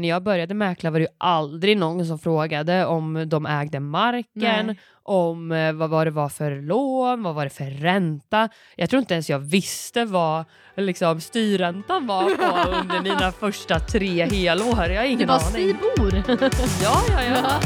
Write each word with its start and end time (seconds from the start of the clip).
när 0.00 0.08
jag 0.08 0.22
började 0.22 0.54
mäkla 0.54 0.90
var 0.90 0.98
det 0.98 1.04
ju 1.04 1.12
aldrig 1.18 1.76
någon 1.76 2.06
som 2.06 2.18
frågade 2.18 2.86
om 2.86 3.24
de 3.28 3.46
ägde 3.46 3.80
marken, 3.80 4.66
Nej. 4.66 4.78
om 5.02 5.52
eh, 5.52 5.72
vad, 5.72 5.90
vad 5.90 6.06
det 6.06 6.10
var 6.10 6.28
för 6.28 6.62
lån, 6.62 7.22
vad 7.22 7.34
var 7.34 7.44
det 7.44 7.50
för 7.50 7.64
ränta. 7.64 8.48
Jag 8.76 8.90
tror 8.90 9.00
inte 9.00 9.14
ens 9.14 9.30
jag 9.30 9.38
visste 9.38 10.04
vad 10.04 10.44
liksom, 10.76 11.20
styrräntan 11.20 12.06
var 12.06 12.22
på 12.24 12.70
under 12.80 13.02
mina 13.02 13.32
första 13.32 13.80
tre 13.80 14.24
helår. 14.24 14.84
Jag 14.86 15.00
har 15.00 15.04
ingen 15.04 15.28
var 15.28 15.34
aning. 15.34 15.48
Stibor. 15.48 16.22
Ja, 16.82 17.02
ja, 17.08 17.22
ja. 17.24 17.60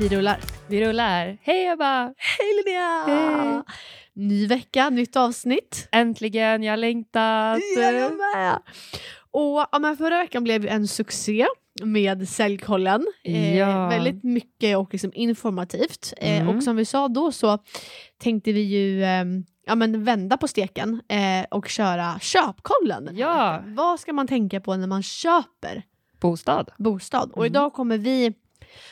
Vi 0.00 0.08
rullar. 0.08 0.38
Vi 0.68 0.86
rullar. 0.86 1.38
Hej 1.42 1.66
Ebba! 1.66 2.14
Hej 2.16 2.64
Linnea! 2.64 3.04
Hej. 3.06 3.62
Ny 4.14 4.46
vecka, 4.46 4.90
nytt 4.90 5.16
avsnitt. 5.16 5.88
Äntligen, 5.92 6.62
jag 6.62 6.72
har 6.72 6.76
längtat. 6.76 7.58
Ja, 7.76 7.82
jag 7.82 8.12
med. 8.16 8.58
Och 9.30 9.66
ja, 9.72 9.78
men 9.80 9.96
förra 9.96 10.18
veckan 10.18 10.44
blev 10.44 10.62
ju 10.62 10.68
en 10.68 10.88
succé 10.88 11.46
med 11.82 12.28
Säljkollen. 12.28 13.06
Eh, 13.24 13.58
Ja. 13.58 13.88
väldigt 13.88 14.24
mycket 14.24 14.78
och 14.78 14.88
liksom 14.92 15.12
informativt. 15.14 16.12
Eh, 16.16 16.42
Mm. 16.42 16.56
och 16.56 16.62
som 16.62 16.76
vi 16.76 16.84
sa 16.84 17.08
då 17.08 17.32
så 17.32 17.58
tänkte 18.18 18.52
vi 18.52 18.60
ju 18.60 19.04
ehm, 19.04 19.44
ja, 19.66 19.74
men 19.74 20.04
vända 20.04 20.36
på 20.36 20.48
steken 20.48 21.00
eh, 21.08 21.46
och 21.50 21.68
köra 21.68 22.18
köpkollen. 22.20 23.08
Ja. 23.16 23.62
Vad 23.66 24.00
ska 24.00 24.12
man 24.12 24.26
tänka 24.28 24.60
på 24.60 24.76
när 24.76 24.86
man 24.86 25.02
köper 25.02 25.82
Bostad. 26.20 26.70
bostad? 26.78 27.30
Och 27.32 27.38
Mm. 27.46 27.46
idag 27.52 27.72
kommer 27.72 27.98
vi 27.98 28.34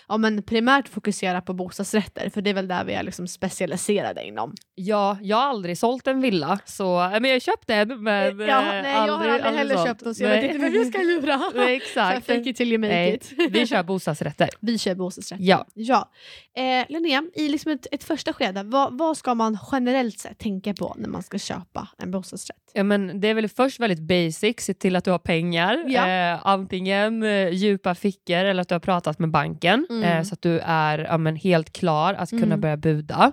ja, 0.08 0.16
men 0.16 0.42
primärt 0.42 0.88
fokusera 0.88 1.40
på 1.40 1.52
bostadsrätter 1.54 2.30
för 2.30 2.40
det 2.42 2.50
är 2.50 2.54
väl 2.54 2.68
där 2.68 2.84
vi 2.84 2.94
är 2.94 3.02
liksom 3.02 3.28
specialiserade 3.28 4.26
inom. 4.26 4.54
Ja, 4.74 5.18
jag 5.22 5.36
har 5.36 5.44
aldrig 5.48 5.78
sålt 5.78 6.06
en 6.06 6.20
villa, 6.20 6.58
så, 6.64 7.02
äh, 7.04 7.10
men 7.10 7.24
jag 7.24 7.34
har 7.34 7.40
köpt 7.40 7.70
en. 7.70 8.02
Men, 8.02 8.40
ja, 8.40 8.60
nej, 8.60 8.92
jag 9.06 9.12
har 9.12 9.28
aldrig 9.28 9.54
heller 9.58 9.74
sålt. 9.74 9.88
köpt 9.88 10.04
den 10.04 10.14
så 10.14 10.22
jag 10.22 10.30
Nej. 10.30 10.40
vet 10.40 10.54
inte 10.54 10.66
vem 10.66 10.74
jag 10.74 10.86
ska 10.86 10.98
lura. 10.98 11.36
Nej, 11.54 11.80
Så 11.80 11.84
Exakt. 11.84 12.26
fake 12.26 12.50
it 12.50 12.56
till 12.56 12.68
you 12.72 12.78
make 12.78 12.92
Nej, 12.92 13.14
it. 13.14 13.32
vi 13.50 13.66
kör 13.66 13.82
bostadsrätter. 13.82 14.48
Vi 14.60 14.78
kör 14.78 14.94
bostadsrätter. 14.94 15.44
Ja. 15.44 15.66
ja. 15.74 16.10
Eh, 16.56 16.86
Linnea, 16.88 17.22
i 17.34 17.48
liksom 17.48 17.72
ett, 17.72 17.86
ett 17.92 18.04
första 18.04 18.32
skede, 18.32 18.62
vad, 18.62 18.98
vad 18.98 19.16
ska 19.16 19.34
man 19.34 19.58
generellt 19.72 20.18
sett 20.18 20.38
tänka 20.38 20.74
på 20.74 20.94
när 20.98 21.08
man 21.08 21.22
ska 21.22 21.38
köpa 21.38 21.88
en 21.98 22.10
bostadsrätt? 22.10 22.56
Ja, 22.72 22.82
men 22.82 23.20
det 23.20 23.28
är 23.28 23.34
väl 23.34 23.48
först 23.48 23.80
väldigt 23.80 24.00
basic, 24.00 24.60
se 24.60 24.74
till 24.74 24.96
att 24.96 25.04
du 25.04 25.10
har 25.10 25.18
pengar. 25.18 25.84
Ja. 25.86 26.08
Eh, 26.08 26.46
antingen 26.46 27.22
eh, 27.22 27.48
djupa 27.48 27.94
fickor 27.94 28.36
eller 28.36 28.62
att 28.62 28.68
du 28.68 28.74
har 28.74 28.80
pratat 28.80 29.18
med 29.18 29.30
banken 29.30 29.67
Mm. 29.90 30.02
eh, 30.02 30.22
så 30.22 30.34
att 30.34 30.42
du 30.42 30.58
är 30.64 30.98
ja, 30.98 31.18
men 31.18 31.36
helt 31.36 31.72
klar 31.72 32.14
att 32.14 32.30
kunna 32.30 32.44
Mm. 32.44 32.60
börja 32.60 32.76
buda. 32.76 33.32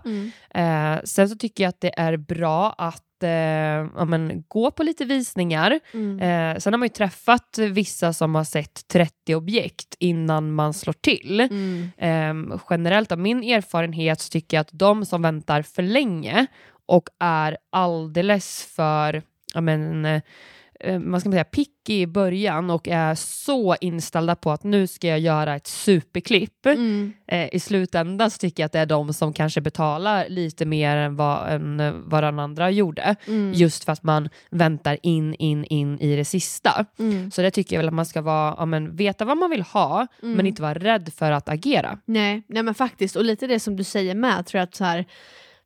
Eh, 0.55 0.95
sen 1.03 1.30
så 1.30 1.36
tycker 1.36 1.64
jag 1.64 1.69
att 1.69 1.81
det 1.81 2.00
är 2.00 2.17
bra 2.17 2.75
att 2.77 3.23
eh, 3.23 3.30
ja, 3.30 4.05
men, 4.05 4.44
gå 4.47 4.72
på 4.72 4.83
lite 4.83 5.05
visningar. 5.05 5.80
Mm. 5.94 6.19
Eh, 6.19 6.59
sen 6.59 6.73
har 6.73 6.77
man 6.77 6.86
ju 6.86 6.94
träffat 6.94 7.58
vissa 7.58 8.14
som 8.14 8.36
har 8.36 8.44
sett 8.44 8.88
30 8.88 9.36
objekt 9.36 9.95
innan 10.00 10.53
man 10.53 10.73
slår 10.73 10.94
till. 10.94 11.39
Mm. 11.39 11.92
Eh, 12.52 12.58
generellt 12.70 13.11
av 13.11 13.20
min 13.20 13.44
erfarenhet 13.44 14.20
så 14.20 14.30
tycker 14.30 14.58
jag 14.58 14.61
att 14.61 14.70
de 14.72 15.05
som 15.05 15.22
väntar 15.22 15.61
för 15.61 15.83
länge 15.83 16.45
och 16.88 17.09
är 17.20 17.58
alldeles 17.72 18.73
för 18.75 19.22
ja, 19.53 19.61
men, 19.61 20.05
eh, 20.05 20.14
eh, 20.16 20.22
vad 20.83 21.21
ska 21.21 21.29
man 21.29 21.33
säga, 21.33 21.43
picky 21.43 22.01
i 22.01 22.07
början 22.07 22.69
och 22.69 22.87
är 22.87 23.15
så 23.15 23.75
inställda 23.81 24.35
på 24.35 24.51
att 24.51 24.63
nu 24.63 24.87
ska 24.87 25.07
jag 25.07 25.19
göra 25.19 25.55
ett 25.55 25.67
superklipp. 25.67 26.65
Mm. 26.65 27.13
Eh, 27.27 27.49
I 27.55 27.59
slutändan 27.59 28.31
så 28.31 28.37
tycker 28.37 28.63
jag 28.63 28.65
att 28.65 28.71
det 28.71 28.79
är 28.79 28.85
de 28.85 29.13
som 29.13 29.33
kanske 29.33 29.61
betalar 29.61 30.29
lite 30.29 30.65
mer 30.65 30.97
än 30.97 31.15
vad, 31.15 31.51
än 31.53 31.79
eh, 31.79 31.93
vad 31.93 32.23
den 32.23 32.39
andra 32.39 32.71
gjorde. 32.71 33.15
Mm. 33.27 33.53
Just 33.53 33.83
för 33.83 33.91
att 33.91 34.03
man 34.03 34.29
väntar 34.49 34.97
in, 35.03 35.33
in, 35.33 35.65
in 35.65 35.99
i 35.99 36.15
det 36.15 36.25
sista. 36.25 36.85
Mm. 36.99 37.31
Så 37.31 37.41
det 37.41 37.51
tycker 37.51 37.75
jag 37.75 37.79
väl 37.79 37.87
att 37.87 37.93
man 37.93 38.05
ska 38.05 38.21
vara, 38.21 38.55
ja, 38.57 38.65
men, 38.65 38.95
veta 38.95 39.25
vad 39.25 39.37
man 39.37 39.49
vill 39.49 39.61
ha, 39.61 40.07
Mm. 40.21 40.37
men 40.37 40.47
inte 40.47 40.61
vara 40.61 40.73
rädd 40.73 41.14
för 41.15 41.31
att 41.31 41.49
agera. 41.49 41.99
Nej, 42.05 42.43
nej 42.47 42.64
men 42.64 42.75
faktiskt, 42.75 43.15
och 43.15 43.23
lite 43.23 43.47
det 43.47 43.59
som 43.59 43.75
du 43.75 43.83
säger 43.83 44.15
med, 44.15 44.45
tror 44.45 44.59
jag 44.59 44.64
att 44.64 44.75
så 44.75 44.83
här, 44.83 45.05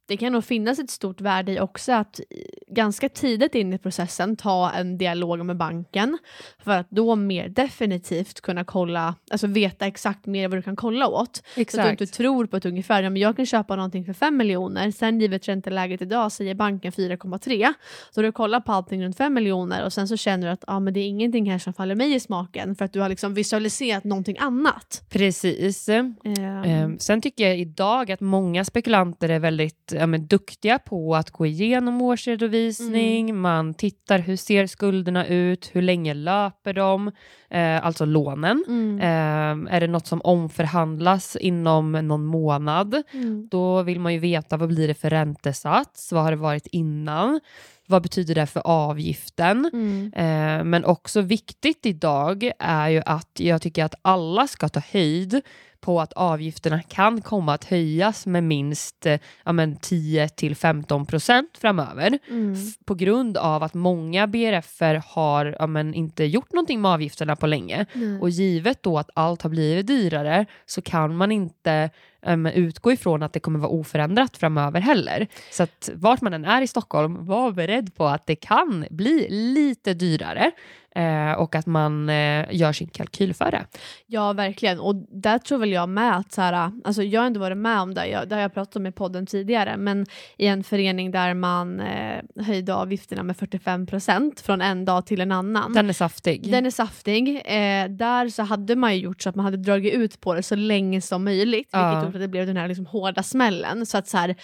det 0.09 0.17
kan 0.17 0.33
nog 0.33 0.43
finnas 0.45 0.79
ett 0.79 0.89
stort 0.89 1.21
värde 1.21 1.51
i 1.51 1.59
också 1.59 1.91
att 1.91 2.19
i- 2.19 2.25
ganska 2.67 3.09
tidigt 3.09 3.55
in 3.55 3.73
i 3.73 3.77
processen 3.77 4.35
ta 4.35 4.71
en 4.71 4.97
dialog 4.97 5.45
med 5.45 5.57
banken 5.57 6.17
för 6.63 6.71
att 6.71 6.89
då 6.89 7.15
mer 7.15 7.49
definitivt 7.49 8.41
kunna 8.41 8.63
kolla, 8.63 9.15
alltså 9.31 9.47
veta 9.47 9.87
exakt 9.87 10.25
mer 10.25 10.47
vad 10.47 10.57
du 10.57 10.61
kan 10.61 10.75
kolla 10.75 11.07
åt. 11.07 11.43
Så 11.55 11.59
att 11.81 11.85
du 11.85 11.91
inte 11.91 12.05
tror 12.05 12.45
på 12.45 12.57
ett 12.57 12.65
ungefär, 12.65 13.03
ja, 13.03 13.09
men 13.09 13.21
jag 13.21 13.35
kan 13.35 13.45
köpa 13.45 13.75
någonting 13.75 14.05
för 14.05 14.13
5 14.13 14.37
miljoner, 14.37 14.91
sen 14.91 15.19
givet 15.19 15.47
ränteläget 15.47 16.01
idag 16.01 16.31
säger 16.31 16.55
banken 16.55 16.91
4,3. 16.91 17.73
Så 18.11 18.21
du 18.21 18.31
kollar 18.31 18.59
på 18.59 18.71
allting 18.71 19.03
runt 19.03 19.17
5 19.17 19.33
miljoner 19.33 19.85
och 19.85 19.93
sen 19.93 20.07
så 20.07 20.17
känner 20.17 20.47
du 20.47 20.53
att 20.53 20.63
ah, 20.67 20.79
men 20.79 20.93
det 20.93 20.99
är 20.99 21.07
ingenting 21.07 21.51
här 21.51 21.59
som 21.59 21.73
faller 21.73 21.95
mig 21.95 22.13
i 22.13 22.19
smaken 22.19 22.75
för 22.75 22.85
att 22.85 22.93
du 22.93 22.99
har 22.99 23.09
liksom 23.09 23.33
visualiserat 23.33 24.03
någonting 24.03 24.37
annat. 24.39 25.03
Precis. 25.09 25.89
Ehm, 25.89 26.99
sen 26.99 27.21
tycker 27.21 27.47
jag 27.47 27.59
idag 27.59 28.11
att 28.11 28.21
många 28.21 28.65
spekulanter 28.65 29.29
är 29.29 29.39
väldigt 29.39 29.93
ja, 29.99 30.05
men, 30.07 30.27
duktiga 30.27 30.79
på 30.79 31.15
att 31.15 31.31
gå 31.31 31.45
igenom 31.45 32.01
årsredovisning, 32.01 33.29
Mm. 33.29 33.41
man 33.41 33.73
tittar 33.73 34.19
hur 34.19 34.35
ser 34.35 34.67
skulderna 34.67 35.25
ut, 35.27 35.69
hur 35.73 35.81
länge 35.81 36.13
löper 36.13 36.73
de, 36.73 37.11
eh, 37.49 37.85
alltså 37.85 38.05
lånen. 38.05 38.63
mm, 38.67 38.99
Ehm, 39.01 39.67
är 39.71 39.79
det 39.81 39.87
något 39.87 40.07
som 40.07 40.21
omförhandlas 40.23 41.35
inom 41.35 41.91
någon 41.91 42.25
månad, 42.25 43.03
mm, 43.13 43.47
då 43.51 43.83
vill 43.83 43.99
man 43.99 44.13
ju 44.13 44.19
veta 44.19 44.57
vad 44.57 44.69
blir 44.69 44.87
det 44.87 44.93
för 44.93 45.09
räntesats, 45.09 46.11
vad 46.11 46.23
har 46.23 46.31
det 46.31 46.37
varit 46.37 46.67
innan, 46.67 47.39
vad 47.87 48.01
betyder 48.03 48.35
det 48.35 48.45
för 48.45 48.61
avgiften? 48.65 49.69
mm, 49.73 50.11
Eh, 50.15 50.63
men 50.63 50.85
också 50.85 51.21
viktigt 51.21 51.85
idag 51.85 52.51
är 52.59 52.89
ju 52.89 53.01
att 53.05 53.31
jag 53.39 53.61
tycker 53.61 53.83
att 53.85 53.95
alla 54.01 54.47
ska 54.47 54.69
ta 54.69 54.81
höjd 54.91 55.41
på 55.81 56.01
att 56.01 56.13
avgifterna 56.13 56.81
kan 56.81 57.21
komma 57.21 57.53
att 57.53 57.65
höjas 57.65 58.25
med 58.25 58.43
minst 58.43 59.05
eh, 59.05 59.19
ja, 59.43 59.51
men 59.51 59.75
10 59.75 60.29
till 60.29 60.55
15 60.55 61.05
procent 61.05 61.57
framöver 61.57 62.19
mm. 62.29 62.55
på 62.85 62.95
grund 62.95 63.37
av 63.37 63.63
att 63.63 63.73
många 63.73 64.27
BRFer 64.27 65.03
har 65.07 65.55
ja, 65.59 65.67
men 65.67 65.93
inte 65.93 66.23
gjort 66.23 66.53
någonting 66.53 66.81
med 66.81 66.91
avgifterna 66.91 67.35
på 67.35 67.47
länge. 67.47 67.85
Nej. 67.93 68.19
Och 68.19 68.29
givet 68.29 68.83
då 68.83 68.97
att 68.97 69.09
allt 69.13 69.41
har 69.41 69.49
blivit 69.49 69.87
dyrare 69.87 70.45
så 70.65 70.81
kan 70.81 71.15
man 71.15 71.31
inte 71.31 71.89
um, 72.25 72.45
utgå 72.45 72.91
ifrån 72.91 73.23
att 73.23 73.33
det 73.33 73.39
kommer 73.39 73.59
vara 73.59 73.71
oförändrat 73.71 74.37
framöver 74.37 74.79
heller. 74.79 75.27
Så 75.51 75.63
att 75.63 75.89
vart 75.93 76.21
man 76.21 76.33
än 76.33 76.45
är 76.45 76.61
i 76.61 76.67
Stockholm, 76.67 77.25
var 77.25 77.51
beredd 77.51 77.95
på 77.95 78.07
att 78.07 78.25
det 78.25 78.35
kan 78.35 78.85
bli 78.89 79.27
lite 79.29 79.93
dyrare 79.93 80.51
eh, 80.99 81.31
och 81.33 81.55
att 81.55 81.65
man 81.65 82.09
eh, 82.09 82.45
gör 82.51 82.73
sin 82.73 82.87
kalkyl 82.87 83.33
för 83.33 83.51
det. 83.51 83.65
Ja, 84.07 84.33
verkligen. 84.33 84.79
Och 84.79 84.95
där 84.95 85.37
tror 85.37 85.57
väl 85.59 85.71
jag 85.71 85.89
med 85.89 86.17
att 86.17 86.31
så 86.31 86.41
här, 86.41 86.71
alltså 86.83 87.03
jag 87.03 87.21
har 87.21 87.27
inte 87.27 87.39
varit 87.39 87.57
med 87.57 87.79
om 87.81 87.93
det, 87.93 88.07
jag, 88.07 88.29
det 88.29 88.35
har 88.35 88.41
jag 88.41 88.53
pratat 88.53 88.75
om 88.75 88.85
i 88.85 88.91
podden 88.91 89.25
tidigare, 89.25 89.77
men 89.77 90.05
i 90.37 90.47
en 90.47 90.63
förening 90.63 91.11
där 91.11 91.33
man 91.33 91.79
eh, 91.79 92.21
höjde 92.45 92.73
avgifterna 92.73 93.23
med 93.23 93.37
45 93.37 93.85
procent 93.85 94.39
från 94.41 94.61
en 94.61 94.85
dag 94.85 95.05
till 95.05 95.21
en 95.21 95.31
annan. 95.31 95.73
Den 95.73 95.89
är 95.89 95.93
saftig. 95.93 96.51
Den 96.51 96.65
är 96.65 96.71
saftig. 96.71 97.35
Eh, 97.45 97.89
där 97.89 98.29
så 98.29 98.43
hade 98.43 98.75
man 98.75 98.95
ju 98.95 99.01
gjort 99.01 99.21
så 99.21 99.29
att 99.29 99.35
man 99.35 99.45
hade 99.45 99.57
dragit 99.57 99.93
ut 99.93 100.21
på 100.21 100.33
det 100.33 100.43
så 100.43 100.55
länge 100.55 101.01
som 101.01 101.23
möjligt, 101.23 101.69
Ja. 101.71 101.89
vilket 101.89 102.05
gjorde 102.05 102.17
att 102.17 102.21
det 102.23 102.27
blev 102.27 102.47
den 102.47 102.57
här 102.57 102.67
liksom 102.67 102.85
hårda 102.85 103.23
smällen. 103.23 103.85
Så 103.85 103.97
att 103.97 104.07
så 104.07 104.17
här, 104.17 104.35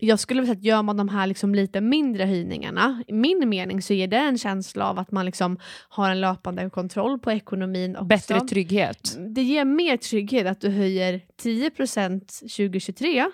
jag 0.00 0.20
skulle 0.20 0.40
vilja 0.40 0.54
säga 0.54 0.58
att 0.58 0.64
gör 0.64 0.82
man 0.82 0.96
de 0.96 1.08
här 1.08 1.26
liksom 1.26 1.54
lite 1.54 1.80
mindre 1.80 2.24
höjningarna, 2.24 3.02
i 3.06 3.12
min 3.12 3.48
mening 3.48 3.82
så 3.82 3.94
ger 3.94 4.06
det 4.06 4.16
en 4.16 4.38
känsla 4.38 4.90
av 4.90 4.98
att 4.98 5.10
man 5.10 5.26
liksom 5.26 5.58
har 5.88 6.10
en 6.10 6.20
löpande 6.20 6.70
kontroll 6.70 7.18
på 7.18 7.32
ekonomin 7.32 7.96
också. 7.96 8.04
Bättre 8.04 8.40
trygghet. 8.40 9.16
Det 9.34 9.42
ger 9.42 9.64
mer 9.64 9.96
trygghet 9.96 10.46
att 10.46 10.60
du 10.60 10.68
höjer 10.68 11.20
10% 11.42 12.20
2023 12.40 13.24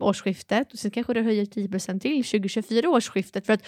årsskiftet 0.00 0.72
och 0.72 0.78
sen 0.78 0.90
kanske 0.90 1.14
du 1.14 1.22
höjer 1.22 1.44
10% 1.44 2.00
till 2.00 2.24
2024 2.24 2.88
årsskiftet 2.88 3.46
för 3.46 3.52
att 3.52 3.66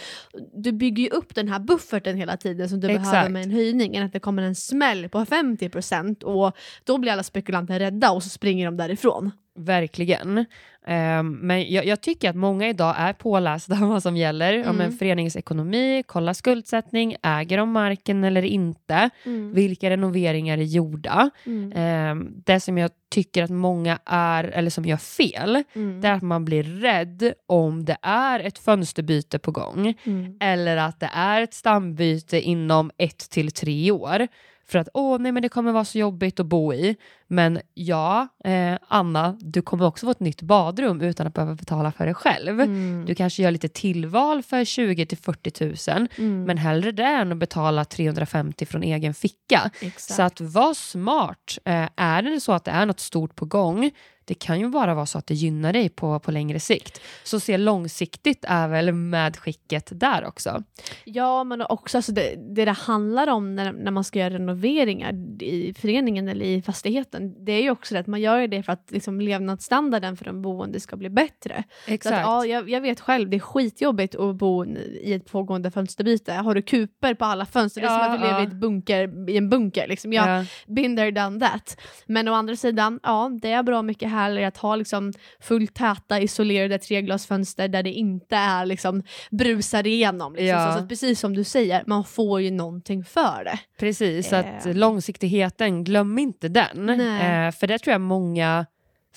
du 0.55 0.73
bygger 0.73 1.03
ju 1.03 1.11
upp 1.11 1.35
den 1.35 1.49
här 1.49 1.59
bufferten 1.59 2.17
hela 2.17 2.37
tiden 2.37 2.69
som 2.69 2.81
du 2.81 2.89
Exakt. 2.89 3.11
behöver 3.11 3.31
med 3.31 3.43
en 3.43 3.51
höjning 3.51 3.97
än 3.97 4.07
att 4.07 4.13
det 4.13 4.21
kommer 4.21 4.43
en 4.43 4.55
smäll 4.55 5.09
på 5.09 5.19
50% 5.19 6.23
och 6.23 6.57
då 6.85 6.99
blir 6.99 7.13
alla 7.13 7.23
spekulanter 7.23 7.79
rädda 7.79 8.11
och 8.11 8.23
så 8.23 8.29
springer 8.29 8.67
de 8.67 8.77
därifrån. 8.77 9.31
Verkligen. 9.59 10.45
Ehm, 10.87 11.33
men 11.33 11.73
jag, 11.73 11.87
jag 11.87 12.01
tycker 12.01 12.31
att 12.31 12.37
många 12.37 12.69
idag 12.69 12.95
är 12.99 13.13
pålästa 13.13 13.75
om 13.75 13.89
vad 13.89 14.03
som 14.03 14.17
gäller. 14.17 14.59
Om 14.69 14.75
Mm. 14.75 14.81
en 14.81 14.93
föreningsekonomi, 14.93 16.03
kolla 16.07 16.35
skuldsättning, 16.35 17.17
äger 17.23 17.59
de 17.59 17.73
marken 17.73 18.25
eller 18.25 18.43
inte? 18.45 19.11
Vilka 19.55 19.91
renoveringar 19.91 20.59
är 20.59 20.63
gjorda? 20.63 21.31
Mm. 21.47 21.73
Ehm, 21.77 22.29
det 22.47 22.61
som 22.61 22.79
jag 22.79 22.91
tycker 23.11 23.43
att 23.45 23.51
många 23.51 23.99
är, 24.05 24.45
eller 24.45 24.71
som 24.71 24.85
gör 24.85 24.97
fel, 24.97 25.63
Mm. 25.75 26.01
det 26.01 26.09
är 26.09 26.13
att 26.13 26.23
man 26.23 26.45
blir 26.45 26.63
rädd 26.63 27.33
om 27.47 27.85
det 27.85 27.97
är 28.03 28.41
ett 28.41 28.59
fönsterbyte 28.59 29.39
på 29.39 29.51
gång 29.51 29.95
Mm. 30.05 30.37
eller 30.41 30.77
att 30.77 31.01
det 31.01 31.11
är 31.15 31.41
ett 31.43 31.55
stambyte 31.55 32.41
inom 32.41 32.91
ett 32.99 33.31
till 33.31 33.51
tre 33.51 33.91
år. 33.91 34.29
För 34.71 34.79
att 34.79 34.89
åh 34.95 35.19
nej 35.19 35.33
men 35.33 35.43
det 35.43 35.49
kommer 35.49 35.73
vara 35.73 35.85
så 35.85 35.99
jobbigt 35.99 36.41
att 36.41 36.47
bo 36.47 36.73
i. 36.75 36.97
Men 37.31 37.61
ja, 37.75 38.29
eh, 38.45 38.75
Anna, 38.89 39.37
du 39.41 39.63
kommer 39.63 39.85
också 39.85 40.07
få 40.07 40.11
ett 40.11 40.21
nytt 40.21 40.43
badrum 40.43 41.01
utan 41.01 41.27
att 41.27 41.35
behöva 41.35 41.55
betala 41.55 41.93
för 41.93 42.07
det 42.07 42.15
själv. 42.15 42.61
Mm. 42.61 43.05
Du 43.07 43.15
kanske 43.15 43.43
gör 43.43 43.51
lite 43.51 43.69
tillval 43.69 44.43
för 44.43 44.65
20 44.65 45.07
till 45.07 45.19
40 45.19 45.65
000, 45.97 46.09
Mm. 46.19 46.45
men 46.45 46.59
hellre 46.59 46.93
det 46.93 47.03
än 47.05 47.33
att 47.33 47.39
betala 47.39 47.85
350 47.85 48.67
från 48.67 48.83
egen 48.83 49.15
ficka. 49.15 49.71
Exakt. 49.81 50.17
Så 50.17 50.23
att 50.23 50.41
var 50.41 50.75
smart. 50.75 51.59
Eh, 51.65 51.89
är 51.97 52.23
det 52.23 52.41
så 52.41 52.53
att 52.53 52.65
det 52.65 52.71
är 52.71 52.87
något 52.87 53.01
stort 53.01 53.35
på 53.37 53.45
gång, 53.45 53.91
det 54.25 54.35
kan 54.35 54.61
ju 54.61 54.69
bara 54.69 54.95
vara 54.95 55.07
så 55.07 55.19
att 55.19 55.27
det 55.27 55.35
gynnar 55.35 55.73
dig 55.73 55.89
på, 55.89 56.19
på 56.21 56.31
längre 56.31 56.61
sikt. 56.61 57.01
Så 57.25 57.41
se 57.41 57.57
långsiktigt 57.59 58.45
är 58.49 58.69
väl 58.69 58.93
medskicket 58.93 59.89
där 60.01 60.27
också. 60.27 60.63
Ja, 61.05 61.45
men 61.45 61.63
också 61.63 61.99
alltså 61.99 62.13
det, 62.13 62.35
det 62.55 62.65
det 62.65 62.73
handlar 62.73 63.27
om 63.27 63.57
när, 63.57 63.73
när 63.73 63.91
man 63.91 64.05
ska 64.05 64.19
göra 64.19 64.35
renoveringar 64.35 65.43
i 65.43 65.75
föreningen 65.79 66.29
eller 66.29 66.47
i 66.47 66.63
fastigheten, 66.63 67.18
det 67.19 67.53
är 67.53 67.63
ju 67.63 67.71
också 67.71 67.95
det 67.95 68.01
att 68.01 68.07
man 68.07 68.21
gör 68.21 68.47
det 68.47 68.63
för 68.63 68.73
att 68.73 68.91
liksom, 68.91 69.21
levnadsstandarden 69.21 70.17
för 70.17 70.25
de 70.25 70.43
boende 70.43 70.81
ska 70.81 70.97
bli 70.97 71.11
bättre. 71.11 71.65
Så 71.87 71.93
Exakt. 71.93 72.15
att, 72.17 72.23
ja, 72.23 72.47
jag, 72.47 72.71
jag 72.71 72.81
vet 72.81 73.01
själv, 73.01 73.31
det 73.31 73.37
är 73.37 73.41
skitjobbigt 73.41 74.15
att 74.15 74.37
bo 74.37 74.65
i 75.03 75.13
ett 75.13 75.31
pågående 75.31 75.71
fönsterbyte. 75.71 76.33
Har 76.33 76.55
du 76.55 76.63
kuper 76.63 77.15
på 77.15 77.25
alla 77.25 77.47
fönster, 77.47 77.81
det 77.81 77.87
är 77.87 77.91
som 77.91 77.99
Ja, 77.99 78.13
att 78.15 78.21
du 78.21 78.27
lever 78.27 78.41
i, 78.41 78.45
ja. 78.45 78.49
ett 78.49 78.55
bunker, 78.61 79.31
i 79.31 79.37
en 79.37 79.49
bunker. 79.51 79.89
Liksom. 79.89 80.13
Jag 80.13 80.29
Ja. 80.41 80.45
been 80.67 80.97
there, 80.97 81.11
done 81.11 81.41
that. 81.41 81.81
Men 82.07 82.29
å 82.29 82.33
andra 82.33 82.57
sidan, 82.57 83.01
ja, 83.03 83.31
det 83.43 83.53
är 83.53 83.63
bra 83.63 83.83
mycket 83.83 84.11
härligare 84.11 84.49
att 84.49 84.57
ha 84.57 84.77
liksom 84.77 85.13
fullt 85.41 85.75
täta 85.75 86.21
isolerade 86.21 86.79
treglasfönster 86.79 87.69
där 87.69 87.83
det 87.83 87.93
inte 87.93 88.37
är 88.37 88.67
liksom 88.67 89.03
brusar 89.31 89.87
igenom. 89.87 90.33
Liksom. 90.33 90.47
Ja. 90.49 90.73
Så, 90.73 90.81
så 90.83 90.87
precis 90.89 91.21
som 91.21 91.35
du 91.37 91.45
säger, 91.45 91.83
man 91.87 92.05
får 92.05 92.41
ju 92.41 92.51
någonting 92.51 93.05
för 93.05 93.45
det. 93.45 93.59
Precis, 93.79 94.29
så 94.29 94.37
att 94.37 94.67
Eh. 94.67 94.75
långsiktigheten, 94.75 95.85
glöm 95.85 96.19
inte 96.19 96.49
den. 96.49 96.67
Nej. 96.87 96.97
Eh, 97.17 97.53
för 97.53 97.67
det 97.67 97.79
tror 97.79 97.93
jag 97.93 98.01
många 98.01 98.67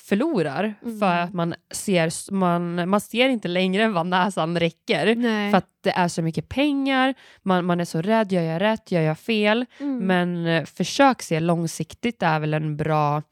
förlorar 0.00 0.74
Mm. 0.82 0.98
för 1.00 1.16
att 1.18 1.32
man 1.34 1.54
ser, 1.70 2.32
man, 2.32 2.88
man 2.88 3.00
ser 3.00 3.28
inte 3.28 3.48
längre 3.48 3.82
än 3.82 3.92
vad 3.92 4.06
näsan 4.06 4.60
räcker. 4.60 5.14
Nej. 5.14 5.50
För 5.50 5.58
att 5.58 5.68
det 5.80 5.90
är 5.90 6.08
så 6.08 6.22
mycket 6.22 6.48
pengar, 6.48 7.14
man, 7.42 7.64
man 7.64 7.80
är 7.80 7.84
så 7.84 8.02
rädd, 8.02 8.32
gör 8.32 8.42
jag 8.42 8.60
rätt, 8.60 8.90
gör 8.92 9.00
jag 9.02 9.18
fel? 9.18 9.66
Mm. 9.80 9.98
Men 10.06 10.46
eh, 10.46 10.64
försök 10.64 11.22
se 11.22 11.40
långsiktigt 11.40 12.22
är 12.22 12.40
väl 12.40 12.54
en 12.54 12.76
bra 12.76 13.22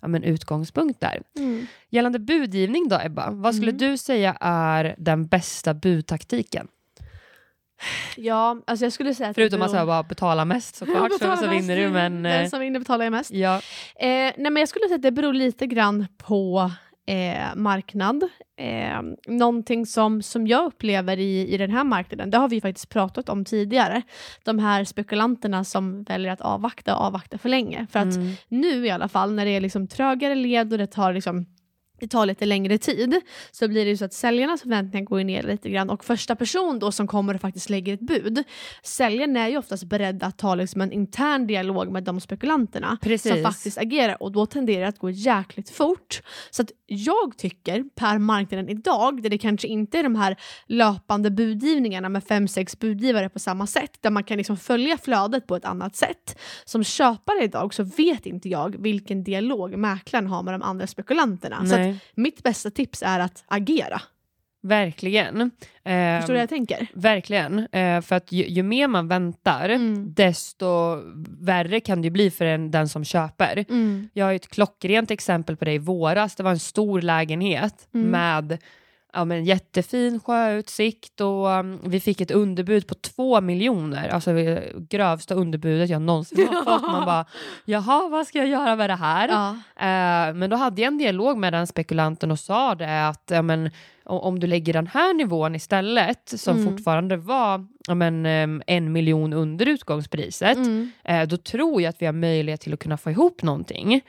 ja, 0.00 0.08
men 0.08 0.22
utgångspunkt 0.22 1.00
där. 1.00 1.22
Mm. 1.38 1.66
Gällande 1.90 2.18
budgivning 2.18 2.88
då 2.88 3.00
Ebba, 3.04 3.30
vad 3.30 3.54
skulle 3.54 3.70
Mm. 3.70 3.78
du 3.78 3.96
säga 3.96 4.36
är 4.40 4.94
den 4.98 5.26
bästa 5.26 5.74
budtaktiken? 5.74 6.68
Ja, 8.16 8.56
alltså 8.66 8.84
jag 8.84 8.92
skulle 8.92 9.14
säga 9.14 9.28
att 9.30 9.34
Förutom 9.36 9.62
att 9.62 9.70
beror- 9.72 9.80
så 9.80 9.86
bara 9.86 10.02
betala 10.02 10.44
mest 10.44 10.76
såklart, 10.76 11.12
så, 11.12 11.18
Betala 11.18 11.36
så 11.36 11.46
mest, 11.46 11.64
vinner 11.68 11.76
du. 11.76 11.88
Men 11.88 12.26
eh, 12.26 12.32
Den 12.32 12.50
som 12.50 12.60
vinner 12.60 12.78
betalar 12.78 13.04
jag 13.04 13.12
mest. 13.12 13.30
ja, 13.30 13.56
Eh, 13.96 14.06
nej 14.06 14.34
men 14.36 14.56
jag 14.56 14.68
skulle 14.68 14.84
säga 14.84 14.96
att 14.96 15.02
det 15.02 15.12
beror 15.12 15.32
lite 15.32 15.66
grann 15.66 16.06
på 16.16 16.70
eh, 17.06 17.54
marknad. 17.56 18.22
Eh, 18.60 19.00
någonting 19.28 19.86
som, 19.86 20.22
som 20.22 20.46
jag 20.46 20.64
upplever 20.66 21.18
i, 21.18 21.54
i 21.54 21.56
den 21.56 21.70
här 21.70 21.84
marknaden, 21.84 22.30
det 22.30 22.38
har 22.38 22.48
vi 22.48 22.60
faktiskt 22.60 22.88
pratat 22.88 23.28
om 23.28 23.44
tidigare. 23.44 24.02
De 24.44 24.58
här 24.58 24.84
spekulanterna 24.84 25.64
som 25.64 26.02
väljer 26.02 26.32
att 26.32 26.40
avvakta 26.40 26.96
och 26.96 27.04
avvakta 27.04 27.38
för 27.38 27.48
länge. 27.48 27.86
För 27.92 27.98
att 27.98 28.14
mm, 28.16 28.32
nu 28.48 28.86
i 28.86 28.90
alla 28.90 29.08
fall 29.08 29.32
när 29.32 29.44
det 29.44 29.50
är 29.50 29.60
liksom 29.60 29.86
trögare 29.88 30.34
led 30.34 30.72
och 30.72 30.78
det 30.78 30.86
tar 30.86 31.12
liksom 31.12 31.46
det 32.00 32.08
tar 32.08 32.26
lite 32.26 32.46
längre 32.46 32.78
tid 32.78 33.20
så 33.50 33.68
blir 33.68 33.84
det 33.84 33.90
ju 33.90 33.96
så 33.96 34.04
att 34.04 34.12
säljarnas 34.12 34.62
förväntningar 34.62 35.06
går 35.06 35.24
ner 35.24 35.42
lite 35.42 35.70
grann 35.70 35.90
och 35.90 36.04
första 36.04 36.36
person 36.36 36.78
då 36.78 36.92
som 36.92 37.06
kommer 37.06 37.34
och 37.34 37.40
faktiskt 37.40 37.70
lägger 37.70 37.94
ett 37.94 38.00
bud, 38.00 38.44
säljaren 38.82 39.36
är 39.36 39.48
ju 39.48 39.58
oftast 39.58 39.84
beredd 39.84 40.22
att 40.22 40.38
ta 40.38 40.54
liksom 40.54 40.80
en 40.80 40.92
intern 40.92 41.46
dialog 41.46 41.92
med 41.92 42.04
de 42.04 42.20
spekulanterna 42.20 42.98
Precis. 43.02 43.32
som 43.32 43.42
faktiskt 43.42 43.78
agerar 43.78 44.22
och 44.22 44.32
då 44.32 44.46
tenderar 44.46 44.80
det 44.80 44.88
att 44.88 44.98
gå 44.98 45.10
jäkligt 45.10 45.70
fort. 45.70 46.22
Så 46.50 46.62
att 46.62 46.70
jag 46.86 47.38
tycker 47.38 47.84
per 47.94 48.18
marknaden 48.18 48.68
idag, 48.68 49.22
där 49.22 49.30
det 49.30 49.38
kanske 49.38 49.68
inte 49.68 49.98
är 49.98 50.02
de 50.02 50.16
här 50.16 50.36
löpande 50.66 51.30
budgivningarna 51.30 52.08
med 52.08 52.24
fem, 52.24 52.48
sex 52.48 52.78
budgivare 52.78 53.28
på 53.28 53.38
samma 53.38 53.66
sätt, 53.66 53.98
där 54.00 54.10
man 54.10 54.24
kan 54.24 54.36
liksom 54.36 54.56
följa 54.56 54.98
flödet 54.98 55.46
på 55.46 55.56
ett 55.56 55.64
annat 55.64 55.96
sätt. 55.96 56.38
Som 56.64 56.84
köpare 56.84 57.44
idag 57.44 57.74
så 57.74 57.82
vet 57.82 58.26
inte 58.26 58.48
jag 58.48 58.76
vilken 58.82 59.24
dialog 59.24 59.76
mäklaren 59.76 60.26
har 60.26 60.42
med 60.42 60.54
de 60.54 60.62
andra 60.62 60.86
spekulanterna. 60.86 61.56
Nej, 61.90 62.00
mitt 62.14 62.42
bästa 62.42 62.70
tips 62.70 63.02
är 63.06 63.20
att 63.20 63.44
agera. 63.46 64.00
verkligen. 64.62 65.40
Eh, 65.84 66.16
Förstår 66.18 66.26
du 66.26 66.32
vad 66.32 66.42
jag 66.42 66.48
tänker? 66.48 66.86
Verkligen, 66.94 67.58
eh, 67.58 68.00
för 68.00 68.16
att 68.16 68.32
ju, 68.32 68.48
ju 68.48 68.62
mer 68.62 68.88
man 68.88 69.08
väntar 69.08 69.68
Mm. 69.68 70.14
desto 70.14 70.66
värre 71.40 71.80
kan 71.80 72.02
det 72.02 72.10
bli 72.10 72.30
för 72.30 72.44
en, 72.44 72.70
den 72.70 72.88
som 72.88 73.04
köper. 73.04 73.64
Mm. 73.68 74.08
Jag 74.12 74.26
har 74.26 74.32
ett 74.34 74.48
klockrent 74.48 75.10
exempel 75.10 75.56
på 75.56 75.64
det 75.64 75.72
i 75.72 75.78
våras. 75.78 76.34
Det 76.36 76.42
var 76.42 76.50
en 76.50 76.58
stor 76.58 77.02
lägenhet 77.02 77.88
Mm. 77.94 78.10
med 78.10 78.58
ja, 79.12 79.24
men 79.24 79.44
jättefin 79.44 80.20
sjöutsikt 80.20 81.20
och 81.20 81.46
um, 81.46 81.78
vi 81.84 82.00
fick 82.00 82.20
ett 82.20 82.30
underbud 82.30 82.86
på 82.86 82.94
två 82.94 83.40
miljoner. 83.40 84.08
Alltså 84.08 84.32
det 84.32 84.72
grövsta 84.90 85.34
underbudet 85.34 85.90
jag 85.90 86.02
någonsin 86.02 86.48
har 86.48 86.64
fått. 86.64 86.82
Man 86.92 87.06
bara, 87.06 87.24
jaha 87.64 88.08
vad 88.08 88.26
ska 88.26 88.38
jag 88.38 88.48
göra 88.48 88.76
med 88.76 88.90
det 88.90 88.94
här? 88.96 89.28
Ja. 89.28 89.50
Eh, 89.76 90.34
men 90.34 90.50
då 90.50 90.56
hade 90.56 90.82
jag 90.82 90.86
en 90.92 90.98
dialog 90.98 91.38
med 91.38 91.52
den 91.52 91.66
spekulanten 91.66 92.30
och 92.30 92.38
sa 92.38 92.74
det 92.74 93.08
att 93.08 93.30
ja, 93.30 93.42
men, 93.42 93.70
om 94.04 94.40
du 94.40 94.46
lägger 94.46 94.72
den 94.72 94.86
här 94.86 95.14
nivån 95.14 95.54
istället 95.54 96.32
som 96.36 96.56
Mm. 96.56 96.70
fortfarande 96.72 97.16
var 97.16 97.66
ja, 97.88 97.94
men, 97.94 98.26
em, 98.26 98.62
en 98.66 98.92
miljon 98.92 99.32
under 99.32 99.66
utgångspriset 99.66 100.56
Mm. 100.56 100.90
eh, 101.04 101.22
då 101.28 101.36
tror 101.36 101.82
jag 101.82 101.88
att 101.90 102.02
vi 102.02 102.06
har 102.06 102.12
möjlighet 102.12 102.60
till 102.60 102.72
att 102.74 102.80
kunna 102.80 102.96
få 102.96 103.10
ihop 103.10 103.42
någonting. 103.42 104.00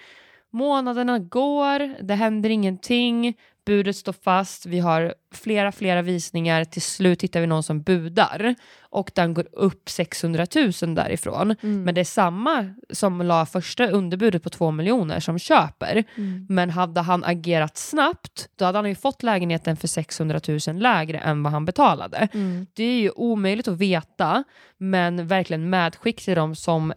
Månaderna 0.54 1.20
går, 1.20 2.04
det 2.04 2.16
händer 2.16 2.50
ingenting, 2.50 3.38
budet 3.66 3.96
står 3.96 4.14
fast, 4.14 4.66
vi 4.66 4.80
har 4.80 5.14
flera, 5.34 5.72
flera 5.72 6.02
visningar, 6.02 6.64
till 6.66 6.82
slut 6.82 7.22
hittar 7.24 7.42
vi 7.42 7.48
någon 7.48 7.64
som 7.64 7.82
budar 7.82 8.56
och 8.82 9.12
den 9.16 9.34
går 9.34 9.48
upp 9.52 9.90
600 9.90 10.46
000 10.82 10.96
därifrån. 10.96 11.56
Mm. 11.64 11.84
Men 11.84 11.96
det 11.96 12.02
är 12.02 12.06
samma 12.06 12.74
som 12.90 13.22
la 13.22 13.46
första 13.46 13.88
underbudet 13.88 14.44
på 14.44 14.50
2 14.50 14.72
miljoner 14.72 15.20
som 15.20 15.40
köper. 15.40 16.04
Mm. 16.16 16.46
Men 16.50 16.70
hade 16.70 17.02
han 17.02 17.24
agerat 17.24 17.78
snabbt, 17.78 18.50
då 18.56 18.66
hade 18.66 18.78
han 18.78 18.90
ju 18.90 18.96
fått 18.96 19.24
lägenheten 19.24 19.78
för 19.78 19.88
600 19.88 20.40
000 20.68 20.80
lägre 20.80 21.18
än 21.18 21.44
vad 21.44 21.54
han 21.54 21.66
betalade. 21.66 22.28
Mm. 22.34 22.68
Det 22.74 22.84
är 22.84 23.00
ju 23.02 23.10
omöjligt 23.10 23.68
att 23.68 23.78
veta, 23.78 24.44
men 24.78 25.28
verkligen 25.28 25.70
medskick 25.70 26.22
till 26.26 26.36
de 26.36 26.56
som 26.56 26.94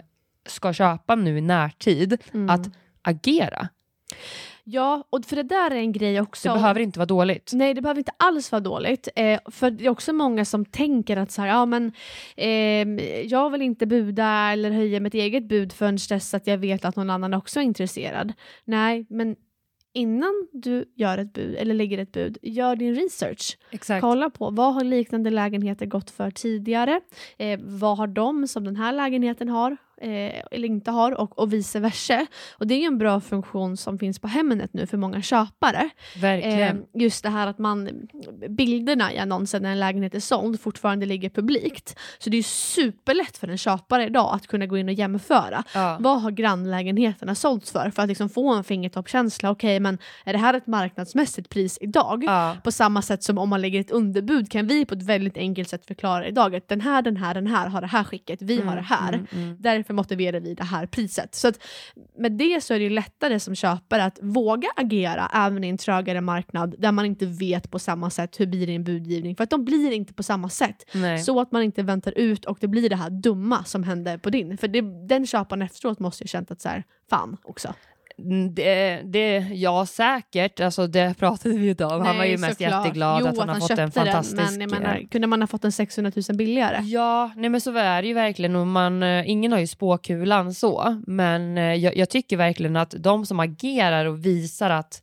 ska 0.46 0.72
köpa 0.72 1.14
nu 1.14 1.38
i 1.38 1.40
närtid, 1.40 2.22
Mm. 2.32 2.50
att 2.50 2.68
agera. 3.02 3.68
Ja, 4.66 5.04
och 5.10 5.24
för 5.24 5.36
det 5.36 5.42
där 5.42 5.70
är 5.70 5.76
en 5.76 5.92
grej 5.92 6.20
också. 6.20 6.48
Det 6.48 6.54
behöver 6.54 6.80
inte 6.80 6.98
vara 6.98 7.06
dåligt. 7.06 7.50
Nej, 7.54 7.74
det 7.74 7.82
behöver 7.82 7.98
inte 7.98 8.12
alls 8.16 8.52
vara 8.52 8.60
dåligt. 8.60 9.08
Eh, 9.16 9.40
för 9.50 9.70
det 9.70 9.86
är 9.86 9.90
också 9.90 10.12
många 10.12 10.44
som 10.44 10.64
tänker 10.64 11.16
att 11.16 11.30
så 11.30 11.42
här, 11.42 11.48
ja, 11.48 11.66
men, 11.66 11.92
ehm, 12.36 12.98
jag 13.24 13.50
vill 13.50 13.62
inte 13.62 13.86
buda 13.86 14.52
eller 14.52 14.70
höja 14.70 15.00
mitt 15.00 15.14
eget 15.14 15.48
bud 15.48 15.72
förrän 15.72 15.98
dess 16.08 16.34
att 16.34 16.46
jag 16.46 16.58
vet 16.58 16.84
att 16.84 16.96
någon 16.96 17.10
annan 17.10 17.34
också 17.34 17.60
är 17.60 17.64
intresserad. 17.64 18.32
Nej, 18.64 19.06
men 19.08 19.36
innan 19.92 20.48
du 20.52 20.84
gör 20.96 21.18
ett 21.18 21.32
bud 21.32 21.54
eller 21.54 21.74
lägger 21.74 21.98
ett 21.98 22.12
bud, 22.12 22.38
gör 22.42 22.76
din 22.76 22.94
research. 22.94 23.58
Exakt. 23.70 24.00
Kolla 24.00 24.30
på 24.30 24.50
vad 24.50 24.74
har 24.74 24.84
liknande 24.84 25.30
lägenheter 25.30 25.86
gått 25.86 26.10
för 26.10 26.30
tidigare? 26.30 27.00
Eh, 27.38 27.60
vad 27.62 27.98
har 27.98 28.06
de 28.06 28.48
som 28.48 28.64
den 28.64 28.76
här 28.76 28.92
lägenheten 28.92 29.48
har 29.48 29.76
eh, 30.04 30.42
eller 30.50 30.68
inte 30.68 30.90
har 30.90 31.20
och, 31.20 31.38
och 31.38 31.52
vice 31.52 31.80
versa. 31.80 32.26
Och 32.58 32.66
det 32.66 32.74
är 32.74 32.86
en 32.86 32.98
bra 32.98 33.20
funktion 33.20 33.76
som 33.76 33.98
finns 33.98 34.18
på 34.18 34.28
Hemnet 34.28 34.72
nu 34.72 34.86
för 34.86 34.96
många 34.96 35.22
köpare. 35.22 35.90
Verkligen. 36.20 36.76
Eh, 36.76 37.02
just 37.02 37.22
det 37.22 37.28
här 37.28 37.46
att 37.46 37.58
man 37.58 38.08
bilderna 38.48 39.12
i 39.12 39.18
annonsen 39.18 39.62
när 39.62 39.70
en 39.70 39.80
lägenhet 39.80 40.14
är 40.14 40.20
såld 40.20 40.60
fortfarande 40.60 41.06
ligger 41.06 41.30
publikt. 41.30 41.98
Så 42.18 42.30
det 42.30 42.36
är 42.36 42.42
superlätt 42.42 43.36
för 43.36 43.48
en 43.48 43.58
köpare 43.58 44.06
idag 44.06 44.34
att 44.34 44.46
kunna 44.46 44.66
gå 44.66 44.78
in 44.78 44.88
och 44.88 44.94
jämföra. 44.94 45.64
ja. 45.74 45.96
Vad 46.00 46.22
har 46.22 46.30
grannlägenheterna 46.30 47.34
sålts 47.34 47.72
för? 47.72 47.90
För 47.90 48.02
att 48.02 48.08
liksom 48.08 48.28
få 48.28 48.54
en 48.54 48.64
fingertoppskänsla. 48.64 49.50
Okej, 49.50 49.80
men 49.80 49.98
är 50.24 50.32
det 50.32 50.38
här 50.38 50.54
ett 50.54 50.66
marknadsmässigt 50.66 51.48
pris 51.48 51.78
idag? 51.80 52.24
Ja. 52.24 52.56
På 52.64 52.72
samma 52.72 53.02
sätt 53.02 53.22
som 53.22 53.38
om 53.38 53.48
man 53.48 53.60
lägger 53.60 53.80
ett 53.80 53.90
underbud 53.90 54.50
kan 54.50 54.66
vi 54.66 54.84
på 54.84 54.94
ett 54.94 55.02
väldigt 55.02 55.36
enkelt 55.36 55.68
sätt 55.68 55.86
förklara 55.86 56.26
idag 56.26 56.56
att 56.56 56.68
den 56.68 56.80
här, 56.80 57.02
den 57.02 57.16
här, 57.16 57.34
den 57.34 57.46
här 57.46 57.68
har 57.68 57.80
det 57.80 57.86
här 57.86 58.04
skicket, 58.04 58.42
vi 58.42 58.60
har 58.60 58.76
det 58.76 58.82
här. 58.82 59.12
Mm, 59.12 59.26
mm. 59.32 59.56
Därför 59.60 59.93
motiverar 59.94 60.40
vi 60.40 60.54
det 60.54 60.64
här 60.64 60.86
priset. 60.86 61.34
Så 61.34 61.48
att 61.48 61.58
med 62.18 62.32
det 62.32 62.64
så 62.64 62.74
är 62.74 62.78
det 62.78 62.84
ju 62.84 62.90
lättare 62.90 63.40
som 63.40 63.54
köpare 63.54 64.04
att 64.04 64.18
våga 64.22 64.68
agera 64.76 65.30
även 65.34 65.64
i 65.64 65.68
en 65.68 65.78
trögare 65.78 66.20
marknad 66.20 66.74
där 66.78 66.92
man 66.92 67.04
inte 67.04 67.26
vet 67.26 67.70
på 67.70 67.78
samma 67.78 68.10
sätt 68.10 68.40
hur 68.40 68.46
blir 68.46 68.66
din 68.66 68.84
budgivning. 68.84 69.36
För 69.36 69.44
att 69.44 69.50
de 69.50 69.64
blir 69.64 69.92
inte 69.92 70.14
på 70.14 70.22
samma 70.22 70.48
sätt. 70.48 70.90
Nej. 70.92 71.18
Så 71.18 71.40
att 71.40 71.52
man 71.52 71.62
inte 71.62 71.82
väntar 71.82 72.18
ut 72.18 72.44
och 72.44 72.58
det 72.60 72.68
blir 72.68 72.90
det 72.90 72.96
här 72.96 73.10
dumma 73.10 73.64
som 73.64 73.82
hände 73.82 74.18
på 74.18 74.30
din. 74.30 74.58
För 74.58 74.68
det, 74.68 74.80
den 75.08 75.26
köparen 75.26 75.62
efteråt 75.62 75.98
måste 75.98 76.24
ju 76.24 76.28
känt 76.28 76.50
att 76.50 76.60
så 76.60 76.68
här, 76.68 76.84
fan 77.10 77.36
också. 77.42 77.74
Det, 78.50 79.02
det, 79.04 79.38
ja, 79.38 79.86
säkert. 79.86 80.60
Alltså, 80.60 80.86
det 80.86 81.14
pratade 81.18 81.54
vi 81.58 81.66
ju 81.66 81.84
om. 81.84 82.02
han 82.02 82.18
var 82.18 82.24
ju 82.24 82.38
mest 82.38 82.58
såklart. 82.58 82.86
jätteglad 82.86 83.20
jo, 83.20 83.26
att 83.26 83.38
han 83.38 83.48
har 83.48 83.60
fått 83.60 83.70
en 83.70 83.90
fantastisk... 83.90 84.58
Den, 84.58 84.58
men 84.58 84.70
menar, 84.70 85.10
kunde 85.10 85.26
man 85.26 85.42
ha 85.42 85.46
fått 85.46 85.64
en 85.64 85.72
600 85.72 86.12
000 86.28 86.36
billigare? 86.36 86.80
Ja, 86.82 87.30
nej 87.36 87.50
men 87.50 87.60
så 87.60 87.76
är 87.76 88.02
det 88.02 88.08
ju 88.08 88.14
verkligen. 88.14 88.56
Och 88.56 88.66
man, 88.66 89.02
eh, 89.02 89.30
ingen 89.30 89.52
har 89.52 89.58
ju 89.58 89.66
spåkulan 89.66 90.54
så, 90.54 91.02
men 91.06 91.58
eh, 91.58 91.74
jag, 91.74 91.96
jag 91.96 92.10
tycker 92.10 92.36
verkligen 92.36 92.76
att 92.76 92.94
de 92.98 93.26
som 93.26 93.40
agerar 93.40 94.04
och 94.04 94.26
visar 94.26 94.70
att 94.70 95.02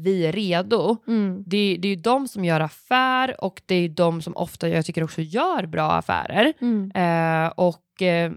vi 0.00 0.26
är 0.26 0.32
redo, 0.32 0.96
Mm. 1.06 1.44
det, 1.46 1.76
det 1.80 1.88
är 1.88 1.90
ju 1.90 1.96
de 1.96 2.28
som 2.28 2.44
gör 2.44 2.60
affär 2.60 3.44
och 3.44 3.62
det 3.66 3.74
är 3.74 3.88
de 3.88 4.22
som 4.22 4.36
ofta, 4.36 4.68
jag 4.68 4.84
tycker 4.86 5.04
också 5.04 5.20
gör 5.22 5.66
bra 5.66 5.92
affärer. 5.92 6.52
Mm. 6.60 6.90
Eh, 6.94 7.52
och 7.56 8.02
eh, 8.02 8.32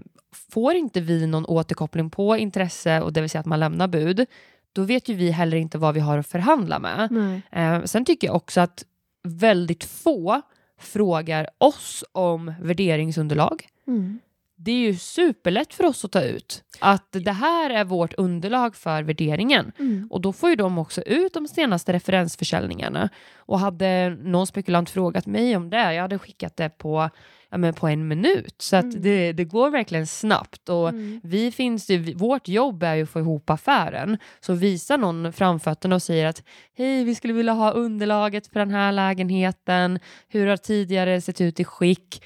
får 0.50 0.74
inte 0.74 1.00
vi 1.00 1.26
någon 1.26 1.46
återkoppling 1.46 2.10
på 2.10 2.36
intresse, 2.36 3.00
och 3.00 3.12
det 3.12 3.20
vill 3.20 3.30
säga 3.30 3.40
att 3.40 3.46
man 3.46 3.60
lämnar 3.60 3.88
bud, 3.88 4.26
då 4.72 4.82
vet 4.82 5.08
ju 5.08 5.14
vi 5.14 5.30
heller 5.30 5.56
inte 5.56 5.78
vad 5.78 5.94
vi 5.94 6.00
har 6.00 6.18
att 6.18 6.26
förhandla 6.26 6.78
med. 6.78 7.08
Eh, 7.52 7.82
sen 7.84 8.04
tycker 8.04 8.26
jag 8.26 8.36
också 8.36 8.60
att 8.60 8.84
väldigt 9.28 9.84
få 9.84 10.42
frågar 10.80 11.48
oss 11.58 12.04
om 12.12 12.54
värderingsunderlag. 12.60 13.66
Mm. 13.86 14.18
Det 14.56 14.70
är 14.70 14.78
ju 14.78 14.94
superlätt 14.96 15.74
för 15.74 15.84
oss 15.84 16.04
att 16.04 16.12
ta 16.12 16.22
ut 16.22 16.62
att 16.80 17.08
det 17.12 17.32
här 17.32 17.70
är 17.70 17.84
vårt 17.84 18.14
underlag 18.14 18.76
för 18.76 19.02
värderingen. 19.02 19.72
Mm. 19.78 20.08
Och 20.10 20.20
då 20.20 20.32
får 20.32 20.50
ju 20.50 20.56
de 20.56 20.78
också 20.78 21.02
ut 21.02 21.34
de 21.34 21.48
senaste 21.48 21.92
referensförsäljningarna. 21.92 23.08
Och 23.36 23.58
hade 23.58 24.10
någon 24.10 24.46
spekulant 24.46 24.90
frågat 24.90 25.26
mig 25.26 25.56
om 25.56 25.70
det, 25.70 25.94
jag 25.94 26.02
hade 26.02 26.18
skickat 26.18 26.56
det 26.56 26.68
på, 26.68 27.10
ja, 27.50 27.56
men 27.58 27.74
på 27.74 27.88
en 27.88 28.08
minut. 28.08 28.54
Så 28.58 28.76
att 28.76 28.84
Mm. 28.84 29.02
det, 29.02 29.32
det 29.32 29.44
går 29.44 29.70
verkligen 29.70 30.06
snabbt. 30.06 30.68
Och 30.68 30.88
Mm. 30.88 31.20
vi 31.24 31.52
finns 31.52 31.90
vårt 32.14 32.48
jobb 32.48 32.82
är 32.82 32.94
ju 32.94 33.02
att 33.02 33.10
få 33.10 33.20
ihop 33.20 33.50
affären. 33.50 34.18
Så 34.40 34.52
visar 34.52 34.98
någon 34.98 35.32
framfötterna 35.32 35.94
och 35.94 36.02
säger 36.02 36.26
att 36.26 36.42
hej, 36.76 37.04
vi 37.04 37.14
skulle 37.14 37.32
vilja 37.34 37.52
ha 37.52 37.70
underlaget 37.70 38.46
för 38.46 38.60
den 38.60 38.70
här 38.70 38.92
lägenheten. 38.92 39.98
Hur 40.28 40.46
har 40.46 40.56
tidigare 40.56 41.20
sett 41.20 41.40
ut 41.40 41.60
i 41.60 41.64
skick? 41.64 42.22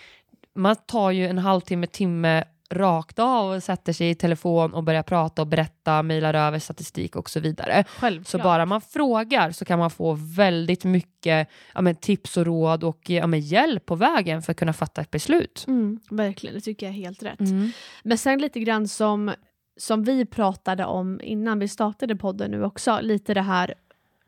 Man 0.58 0.76
tar 0.76 1.10
ju 1.10 1.26
en 1.26 1.38
halvtimme, 1.38 1.86
timme 1.86 2.44
rakt 2.70 3.18
av 3.18 3.50
och 3.50 3.62
sätter 3.62 3.92
sig 3.92 4.10
i 4.10 4.14
telefon 4.14 4.74
och 4.74 4.84
börjar 4.84 5.02
prata 5.02 5.42
och 5.42 5.48
berätta, 5.48 6.02
mejlar 6.02 6.34
över 6.34 6.58
statistik 6.58 7.16
och 7.16 7.30
så 7.30 7.40
vidare. 7.40 7.84
Självklart. 7.88 8.26
Så 8.26 8.38
bara 8.38 8.66
man 8.66 8.80
frågar 8.80 9.50
så 9.50 9.64
kan 9.64 9.78
man 9.78 9.90
få 9.90 10.12
väldigt 10.36 10.84
mycket 10.84 11.48
ja, 11.74 11.80
men, 11.80 11.94
tips 11.94 12.36
och 12.36 12.46
råd 12.46 12.84
och 12.84 13.10
ja, 13.10 13.26
men, 13.26 13.40
hjälp 13.40 13.86
på 13.86 13.94
vägen 13.94 14.42
för 14.42 14.52
att 14.52 14.58
kunna 14.58 14.72
fatta 14.72 15.00
ett 15.00 15.10
beslut. 15.10 15.64
Mm, 15.68 16.00
verkligen, 16.10 16.54
det 16.54 16.60
tycker 16.60 16.86
jag 16.86 16.94
är 16.94 16.98
helt 16.98 17.22
rätt. 17.22 17.40
Mm. 17.40 17.70
Men 18.02 18.18
sen 18.18 18.38
lite 18.38 18.60
grann 18.60 18.88
som, 18.88 19.32
som 19.76 20.04
vi 20.04 20.26
pratade 20.26 20.84
om 20.84 21.20
innan 21.22 21.58
vi 21.58 21.68
startade 21.68 22.16
podden 22.16 22.50
nu 22.50 22.64
också, 22.64 22.98
lite 23.02 23.34
det 23.34 23.42
här 23.42 23.74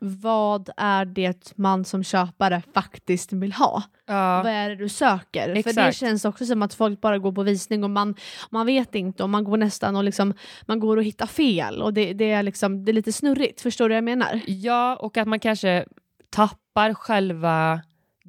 vad 0.03 0.69
är 0.77 1.05
det 1.05 1.53
man 1.55 1.85
som 1.85 2.03
köpare 2.03 2.61
faktiskt 2.73 3.33
vill 3.33 3.53
ha? 3.53 3.83
Ja. 4.07 4.41
Vad 4.43 4.51
är 4.51 4.69
det 4.69 4.75
du 4.75 4.89
söker? 4.89 5.45
För 5.45 5.53
det 5.53 5.59
Exakt. 5.69 5.97
känns 5.97 6.25
också 6.25 6.45
som 6.45 6.61
att 6.61 6.73
folk 6.73 7.01
bara 7.01 7.17
går 7.17 7.31
på 7.31 7.43
visning 7.43 7.83
och 7.83 7.89
man, 7.89 8.15
man 8.49 8.65
vet 8.65 8.95
inte 8.95 9.23
och 9.23 9.29
man 9.29 9.43
går 9.43 9.57
nästan 9.57 9.95
och 9.95 10.03
liksom, 10.03 10.33
man 10.65 10.79
går 10.79 10.97
och 10.97 11.03
hittar 11.03 11.27
fel 11.27 11.81
och 11.81 11.93
det, 11.93 12.13
det, 12.13 12.31
är 12.31 12.43
liksom, 12.43 12.85
det 12.85 12.91
är 12.91 12.93
lite 12.93 13.13
snurrigt. 13.13 13.61
Förstår 13.61 13.89
du 13.89 13.93
vad 13.93 13.97
jag 13.97 14.03
menar? 14.03 14.41
Ja, 14.47 14.95
och 14.95 15.17
att 15.17 15.27
man 15.27 15.39
kanske 15.39 15.85
tappar 16.29 16.93
själva 16.93 17.81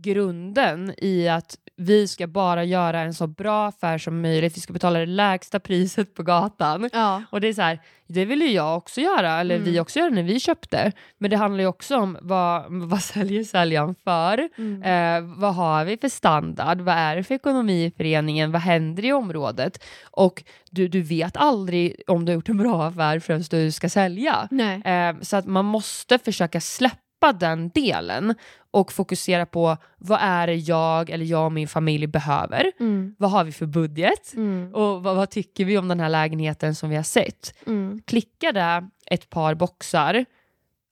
grunden 0.02 0.94
i 0.98 1.28
att 1.28 1.56
vi 1.76 2.08
ska 2.08 2.26
bara 2.26 2.64
göra 2.64 3.00
en 3.00 3.14
så 3.14 3.26
bra 3.26 3.66
affär 3.66 3.98
som 3.98 4.20
möjligt. 4.22 4.56
Vi 4.56 4.60
ska 4.60 4.72
betala 4.72 4.98
det 4.98 5.06
lägsta 5.06 5.60
priset 5.60 6.14
på 6.14 6.22
gatan. 6.22 6.90
Ja. 6.92 7.22
Och 7.30 7.40
det 7.40 7.48
är 7.48 7.52
så 7.52 7.62
här, 7.62 7.80
det 8.06 8.24
ville 8.24 8.44
ju 8.44 8.52
jag 8.52 8.76
också 8.76 9.00
göra, 9.00 9.40
eller 9.40 9.54
Mm. 9.54 9.64
vi 9.72 9.80
också 9.80 9.98
göra 9.98 10.10
när 10.10 10.22
vi 10.22 10.40
köpte. 10.40 10.92
Men 11.18 11.30
det 11.30 11.36
handlar 11.36 11.60
ju 11.60 11.66
också 11.66 11.96
om 11.96 12.18
vad, 12.20 12.64
vad 12.88 13.02
säljer 13.02 13.44
säljaren 13.44 13.94
för? 14.04 14.48
Mm. 14.58 14.82
Eh, 14.82 15.34
vad 15.38 15.54
har 15.54 15.84
vi 15.84 15.96
för 15.96 16.08
standard? 16.08 16.80
Vad 16.80 16.94
är 16.94 17.16
det 17.16 17.24
för 17.24 17.34
ekonomi 17.34 17.84
i 17.84 17.90
föreningen? 17.96 18.52
Vad 18.52 18.62
händer 18.62 19.04
i 19.04 19.12
området? 19.12 19.84
Och 20.10 20.44
du, 20.70 20.88
du 20.88 21.02
vet 21.02 21.36
aldrig 21.36 22.02
om 22.06 22.24
du 22.24 22.32
har 22.32 22.34
gjort 22.34 22.48
en 22.48 22.56
bra 22.58 22.84
affär 22.86 23.18
förrän 23.18 23.42
du 23.50 23.72
ska 23.72 23.88
sälja. 23.88 24.48
Eh, 24.84 25.20
så 25.22 25.36
att 25.36 25.46
man 25.46 25.64
måste 25.64 26.18
försöka 26.18 26.60
släppa 26.60 27.32
den 27.40 27.68
delen 27.68 28.34
och 28.72 28.92
fokusera 28.92 29.46
på 29.46 29.76
vad 29.98 30.18
är 30.22 30.46
det 30.46 30.54
jag 30.54 31.10
eller 31.10 31.24
jag 31.24 31.44
och 31.44 31.52
min 31.52 31.68
familj 31.68 32.06
behöver? 32.06 32.72
Mm. 32.80 33.14
Vad 33.18 33.30
har 33.30 33.44
vi 33.44 33.52
för 33.52 33.66
budget? 33.66 34.34
Mm. 34.34 34.74
Och 34.74 35.02
vad, 35.02 35.16
vad 35.16 35.30
tycker 35.30 35.64
vi 35.64 35.78
om 35.78 35.88
den 35.88 36.00
här 36.00 36.08
lägenheten 36.08 36.74
som 36.74 36.90
vi 36.90 36.96
har 36.96 37.02
sett? 37.02 37.54
Mm. 37.66 38.02
Klickar 38.06 38.52
det 38.52 38.88
ett 39.06 39.30
par 39.30 39.54
boxar, 39.54 40.24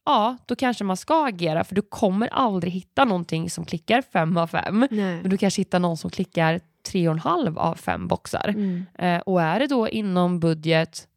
ja, 0.04 0.36
då 0.46 0.56
kanske 0.56 0.84
man 0.84 0.96
ska 0.96 1.26
agera 1.26 1.64
för 1.64 1.74
du 1.74 1.82
kommer 1.82 2.28
aldrig 2.28 2.72
hitta 2.72 3.04
någonting 3.04 3.50
som 3.50 3.64
klickar 3.64 4.02
fem 4.02 4.36
av 4.36 4.46
fem. 4.46 4.86
Nej. 4.90 5.20
Men 5.22 5.30
du 5.30 5.36
kanske 5.36 5.60
hittar 5.60 5.78
någon 5.78 5.96
som 5.96 6.10
klickar 6.10 6.60
tre 6.82 7.08
och 7.08 7.14
en 7.14 7.18
halv 7.18 7.58
av 7.58 7.74
fem 7.74 8.08
boxar. 8.08 8.48
Mm. 8.48 8.86
Eh, 8.98 9.18
och 9.18 9.42
är 9.42 9.60
det 9.60 9.66
då 9.66 9.88
inom 9.88 10.40
budget, 10.40 11.08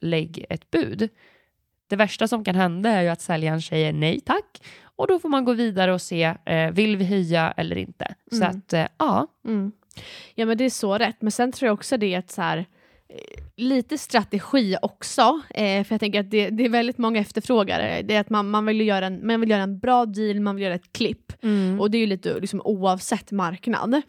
lägg 0.00 0.46
ett 0.50 0.70
bud. 0.70 1.08
Det 1.88 1.96
värsta 1.96 2.28
som 2.28 2.44
kan 2.44 2.54
hända 2.54 2.90
är 2.90 3.02
ju 3.02 3.08
att 3.08 3.20
säljaren 3.20 3.62
säger 3.62 3.92
nej 3.92 4.20
tack 4.20 4.62
och 4.96 5.06
då 5.06 5.18
får 5.18 5.28
man 5.28 5.44
gå 5.44 5.52
vidare 5.52 5.92
och 5.94 6.02
se, 6.02 6.34
eh, 6.44 6.70
vill 6.70 6.96
vi 6.96 7.04
höja 7.04 7.54
eller 7.56 7.76
inte? 7.78 8.14
Så 8.30 8.36
Mm. 8.44 8.50
att, 8.50 8.72
eh, 8.72 8.86
ja. 8.98 9.26
Mm. 9.44 9.72
Ja 10.34 10.46
men 10.46 10.58
det 10.58 10.64
är 10.64 10.70
så 10.70 10.98
rätt, 10.98 11.16
men 11.22 11.32
sen 11.32 11.52
tror 11.52 11.66
jag 11.66 11.74
också 11.74 11.96
det 11.96 12.14
är 12.14 12.18
ett 12.18 12.30
så 12.30 12.42
här 12.42 12.58
eh, 13.08 13.44
lite 13.56 13.98
strategi 13.98 14.76
också, 14.82 15.40
eh, 15.54 15.84
för 15.84 15.94
jag 15.94 16.00
tänker 16.00 16.20
att 16.20 16.30
det, 16.30 16.50
det 16.50 16.64
är 16.64 16.68
väldigt 16.68 16.98
många 16.98 17.20
efterfrågare. 17.20 18.02
Det 18.02 18.14
är 18.14 18.20
att 18.20 18.30
man, 18.30 18.50
man, 18.50 18.66
vill 18.66 18.80
göra 18.80 19.06
en, 19.06 19.26
man 19.26 19.40
vill 19.40 19.50
göra 19.50 19.62
en 19.62 19.78
bra 19.78 20.06
deal, 20.06 20.40
man 20.40 20.56
vill 20.56 20.64
göra 20.64 20.74
ett 20.74 20.92
klipp. 20.92 21.32
Och 21.80 21.90
det 21.90 21.98
är 21.98 22.00
ju 22.00 22.06
lite 22.06 22.40
liksom, 22.40 22.60
oavsett 22.64 23.30
marknad. 23.32 24.02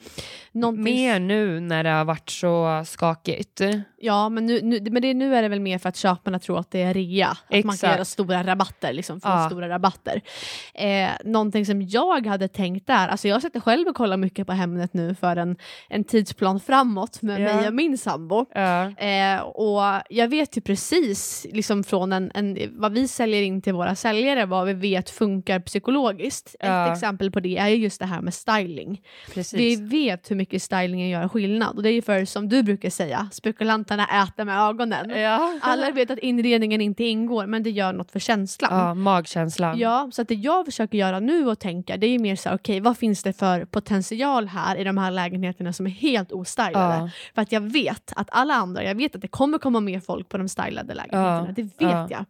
Någonting- 0.51 0.83
Mer 0.83 1.19
nu 1.19 1.59
när 1.59 1.83
det 1.83 1.89
har 1.89 2.05
varit 2.05 2.29
så 2.29 2.83
skakigt. 2.87 3.61
Ja, 3.99 4.29
men, 4.29 4.45
nu, 4.45 4.61
nu, 4.61 4.79
men 4.91 5.01
det, 5.01 5.13
nu 5.13 5.35
är 5.35 5.41
det 5.41 5.47
väl 5.47 5.59
mer 5.59 5.77
för 5.77 5.89
att 5.89 5.95
köparna 5.97 6.39
tror 6.39 6.59
att 6.59 6.71
det 6.71 6.81
är 6.81 6.93
rea. 6.93 7.27
Att 7.29 7.37
man 7.51 7.61
kan 7.61 7.69
Exakt. 7.73 7.93
göra 7.93 8.05
stora 8.05 8.43
rabatter. 8.43 8.93
Liksom, 8.93 9.21
få 9.21 9.27
Ja. 9.29 9.49
stora 9.49 9.69
rabatter. 9.69 10.21
Eh, 10.73 11.09
någonting 11.25 11.65
som 11.65 11.81
jag 11.81 12.25
hade 12.27 12.47
tänkt 12.47 12.87
där, 12.87 13.07
alltså 13.07 13.27
jag 13.27 13.41
sitter 13.41 13.59
själv 13.59 13.87
och 13.87 13.95
kollar 13.95 14.17
mycket 14.17 14.47
på 14.47 14.53
Hemnet 14.53 14.93
nu 14.93 15.15
för 15.15 15.35
en, 15.35 15.55
en 15.89 16.03
tidsplan 16.03 16.59
framåt 16.59 17.21
med 17.21 17.41
Ja. 17.41 17.55
mig 17.55 17.67
och 17.67 17.73
min 17.73 17.97
sambo. 17.97 18.45
Ja. 18.53 18.89
Eh, 18.97 19.36
och 19.41 20.01
jag 20.09 20.27
vet 20.27 20.57
ju 20.57 20.61
precis 20.61 21.45
liksom 21.51 21.83
från 21.83 22.13
en, 22.13 22.31
en, 22.33 22.57
vad 22.71 22.93
vi 22.93 23.07
säljer 23.07 23.41
in 23.41 23.61
till 23.61 23.73
våra 23.73 23.95
säljare, 23.95 24.45
vad 24.45 24.67
vi 24.67 24.73
vet 24.73 25.09
funkar 25.09 25.59
psykologiskt. 25.59 26.55
Ja. 26.59 26.85
Ett 26.85 26.93
exempel 26.93 27.31
på 27.31 27.39
det 27.39 27.57
är 27.57 27.67
ju 27.67 27.75
just 27.75 27.99
det 27.99 28.05
här 28.05 28.21
med 28.21 28.33
styling. 28.33 29.01
Precis. 29.33 29.59
Vi 29.59 29.75
vet 29.75 30.31
hur 30.31 30.35
mycket 30.35 30.61
stylingen 30.61 31.09
gör 31.09 31.27
skillnad 31.27 31.75
och 31.75 31.83
det 31.83 31.89
är 31.89 31.93
ju 31.93 32.01
för, 32.01 32.25
som 32.25 32.49
du 32.49 32.63
brukar 32.63 32.89
säga, 32.89 33.29
spekulanterna 33.31 34.23
äter 34.23 34.45
med 34.45 34.69
ögonen. 34.69 35.09
ja. 35.09 35.53
Alla 35.61 35.91
vet 35.91 36.11
att 36.11 36.19
inredningen 36.19 36.81
inte 36.81 37.03
ingår 37.03 37.45
men 37.45 37.63
det 37.63 37.69
gör 37.69 37.93
något 37.93 38.11
för 38.11 38.19
känslan. 38.19 38.79
ja, 38.79 38.93
magkänslan. 38.93 39.79
Ja, 39.79 40.09
så 40.13 40.21
att 40.21 40.27
det 40.27 40.35
jag 40.35 40.65
försöker 40.65 40.97
göra 40.97 41.19
nu 41.19 41.47
och 41.47 41.59
tänka 41.59 41.97
det 41.97 42.07
är 42.07 42.11
ju 42.11 42.19
mer 42.19 42.35
så 42.35 42.49
här, 42.49 42.55
okej 42.55 42.79
vad 42.79 42.97
finns 42.97 43.23
det 43.23 43.33
för 43.33 43.65
potential 43.65 44.47
här 44.47 44.75
i 44.75 44.83
de 44.83 44.97
här 44.97 45.11
lägenheterna 45.11 45.73
som 45.73 45.85
är 45.85 45.91
helt 45.91 46.31
ostylade? 46.31 46.95
Ja. 46.95 47.09
För 47.35 47.41
att 47.41 47.51
jag 47.51 47.61
vet 47.61 48.13
att 48.15 48.29
alla 48.31 48.53
andra, 48.53 48.83
jag 48.83 48.95
vet 48.95 49.15
att 49.15 49.21
det 49.27 49.31
kommer 49.31 49.57
komma 49.57 49.79
mer 49.79 49.99
folk 49.99 50.29
på 50.29 50.37
de 50.37 50.49
stylade 50.49 50.93
lägenheterna, 50.93 51.45
Ja, 51.47 51.53
det 51.55 51.63
vet 51.63 51.71
ja. 51.77 52.07
jag. 52.09 52.25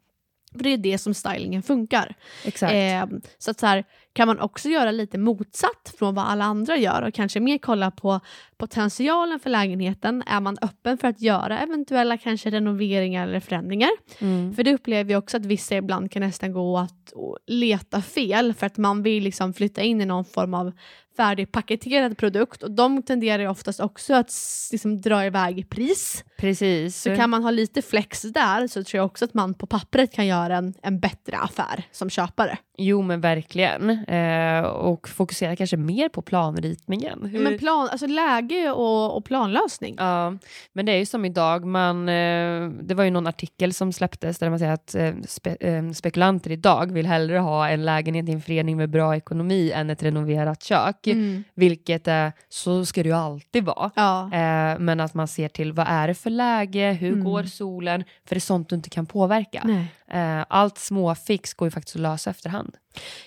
För 0.51 0.63
det 0.63 0.69
är 0.69 0.77
det 0.77 0.97
som 0.97 1.13
stylingen 1.13 1.63
funkar. 1.63 2.15
Eh, 2.45 3.05
så 3.37 3.51
att 3.51 3.59
så 3.59 3.65
här, 3.65 3.83
kan 4.13 4.27
man 4.27 4.39
också 4.39 4.69
göra 4.69 4.91
lite 4.91 5.17
motsatt 5.17 5.93
från 5.99 6.15
vad 6.15 6.25
alla 6.25 6.45
andra 6.45 6.77
gör 6.77 7.01
och 7.01 7.13
kanske 7.13 7.39
mer 7.39 7.57
kolla 7.57 7.91
på 7.91 8.19
potentialen 8.57 9.39
för 9.39 9.49
lägenheten. 9.49 10.23
Är 10.27 10.39
man 10.39 10.57
öppen 10.61 10.97
för 10.97 11.07
att 11.07 11.21
göra 11.21 11.59
eventuella 11.59 12.17
kanske 12.17 12.49
renoveringar 12.49 13.27
eller 13.27 13.39
förändringar? 13.39 13.89
Mm. 14.19 14.53
För 14.53 14.63
det 14.63 14.73
upplever 14.73 15.11
jag 15.11 15.19
också 15.23 15.37
att 15.37 15.45
vissa 15.45 15.75
ibland 15.75 16.11
kan 16.11 16.21
nästan 16.21 16.53
gå 16.53 16.77
att 16.77 17.13
leta 17.47 18.01
fel 18.01 18.53
för 18.53 18.65
att 18.65 18.77
man 18.77 19.03
vill 19.03 19.23
liksom 19.23 19.53
flytta 19.53 19.81
in 19.81 20.01
i 20.01 20.05
någon 20.05 20.25
form 20.25 20.53
av 20.53 20.71
färdigpaketerad 21.17 22.17
produkt 22.17 22.63
och 22.63 22.71
de 22.71 23.03
tenderar 23.03 23.39
ju 23.39 23.49
oftast 23.49 23.79
också 23.79 24.13
att 24.13 24.33
liksom 24.71 25.01
dra 25.01 25.25
iväg 25.25 25.59
i 25.59 25.63
pris. 25.63 26.23
Precis. 26.37 27.01
Så 27.01 27.15
kan 27.15 27.29
man 27.29 27.43
ha 27.43 27.51
lite 27.51 27.81
flex 27.81 28.21
där 28.21 28.67
så 28.67 28.83
tror 28.83 28.97
jag 28.97 29.05
också 29.05 29.25
att 29.25 29.33
man 29.33 29.53
på 29.53 29.65
pappret 29.65 30.13
kan 30.13 30.27
göra 30.27 30.57
en, 30.57 30.73
en 30.81 30.99
bättre 30.99 31.37
affär 31.37 31.83
som 31.91 32.09
köpare. 32.09 32.57
Jo 32.77 33.01
men 33.01 33.21
verkligen. 33.21 33.89
Eh, 33.89 34.61
och 34.61 35.09
fokusera 35.09 35.55
kanske 35.55 35.77
mer 35.77 36.09
på 36.09 36.21
planritningen. 36.21 37.25
Hur... 37.25 37.43
Men 37.43 37.57
plan, 37.57 37.89
alltså 37.91 38.07
läge 38.07 38.71
och, 38.71 39.17
och 39.17 39.25
planlösning. 39.25 39.95
Ja, 39.97 40.37
men 40.73 40.85
det 40.85 40.91
är 40.91 40.97
ju 40.97 41.05
som 41.05 41.25
idag, 41.25 41.65
man, 41.65 42.09
eh, 42.09 42.69
det 42.81 42.93
var 42.93 43.03
ju 43.03 43.09
någon 43.09 43.27
artikel 43.27 43.73
som 43.73 43.93
släpptes 43.93 44.39
där 44.39 44.49
man 44.49 44.59
säger 44.59 44.73
att 44.73 44.95
eh, 44.95 45.13
spe, 45.27 45.57
eh, 45.59 45.91
spekulanter 45.91 46.51
idag 46.51 46.91
vill 46.91 47.05
hellre 47.05 47.37
ha 47.37 47.69
en 47.69 47.85
lägenhet 47.85 48.29
i 48.29 48.31
en 48.31 48.41
förening 48.41 48.77
med 48.77 48.89
bra 48.89 49.15
ekonomi 49.15 49.71
än 49.71 49.89
ett 49.89 50.03
renoverat 50.03 50.63
kök. 50.63 51.06
Mm. 51.11 51.43
vilket 51.53 52.07
är, 52.07 52.31
så 52.49 52.85
ska 52.85 53.03
det 53.03 53.09
ju 53.09 53.15
alltid 53.15 53.63
vara. 53.65 53.91
Ja. 53.95 54.23
Eh, 54.23 54.79
men 54.79 54.99
att 54.99 55.13
man 55.13 55.27
ser 55.27 55.49
till 55.49 55.73
vad 55.73 55.87
är 55.89 56.07
det 56.07 56.13
för 56.13 56.29
läge, 56.29 56.91
hur 56.91 57.11
Mm. 57.13 57.23
går 57.25 57.43
solen, 57.43 58.03
för 58.25 58.35
det 58.35 58.37
är 58.37 58.41
sånt 58.41 58.69
du 58.69 58.75
inte 58.75 58.89
kan 58.89 59.05
påverka. 59.05 59.87
Eh, 60.07 60.45
allt 60.49 60.77
småfix 60.77 61.53
går 61.53 61.65
ju 61.65 61.71
faktiskt 61.71 61.95
att 61.95 62.01
lösa 62.01 62.29
efterhand. 62.29 62.75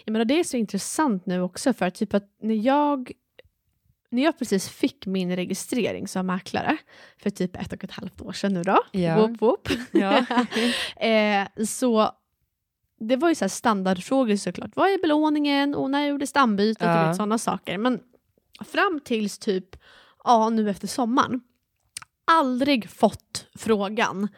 Jag 0.05 0.13
menar, 0.13 0.25
det 0.25 0.41
är 0.41 0.45
så 0.45 0.57
intressant 0.57 1.27
nu 1.27 1.41
också 1.43 1.73
för 1.73 1.87
att 1.87 1.95
typ 1.95 2.15
att 2.15 2.25
när 2.43 2.55
jag 2.55 3.13
när 4.13 4.23
jag 4.23 4.39
precis 4.39 4.69
fick 4.69 5.07
min 5.07 5.37
registrering 5.37 6.09
som 6.09 6.27
mäklare 6.27 6.77
för 7.23 7.31
typ 7.31 7.57
ett 7.57 7.73
och 7.73 7.85
ett 7.85 7.91
halvt 7.91 8.21
år 8.21 8.33
sedan 8.33 8.55
nu 8.55 8.63
då, 8.63 8.79
Ja. 8.93 9.17
whoop, 9.17 9.43
whoop. 9.43 9.69
Ja. 9.93 10.25
eh, 11.07 11.65
så 11.67 12.11
det 13.01 13.17
var 13.17 13.29
ju 13.29 13.35
så 13.35 13.45
här 13.45 13.49
standardfrågor 13.49 14.37
såklart. 14.37 14.71
Vad 14.75 14.89
är 14.89 15.03
belåningen 15.03 15.75
och 15.75 15.91
när 15.91 16.07
gjorde 16.07 16.27
stambytet 16.27 16.83
Ja. 16.83 17.03
och 17.03 17.09
vet, 17.09 17.17
sådana 17.17 17.39
saker. 17.39 17.79
Men 17.79 18.01
fram 18.65 19.01
tills 19.05 19.39
typ, 19.39 19.77
ja 20.25 20.49
nu 20.51 20.71
efter 20.71 20.87
sommaren, 20.89 21.41
aldrig 22.25 22.91
fått 22.91 23.47
frågan 23.59 24.29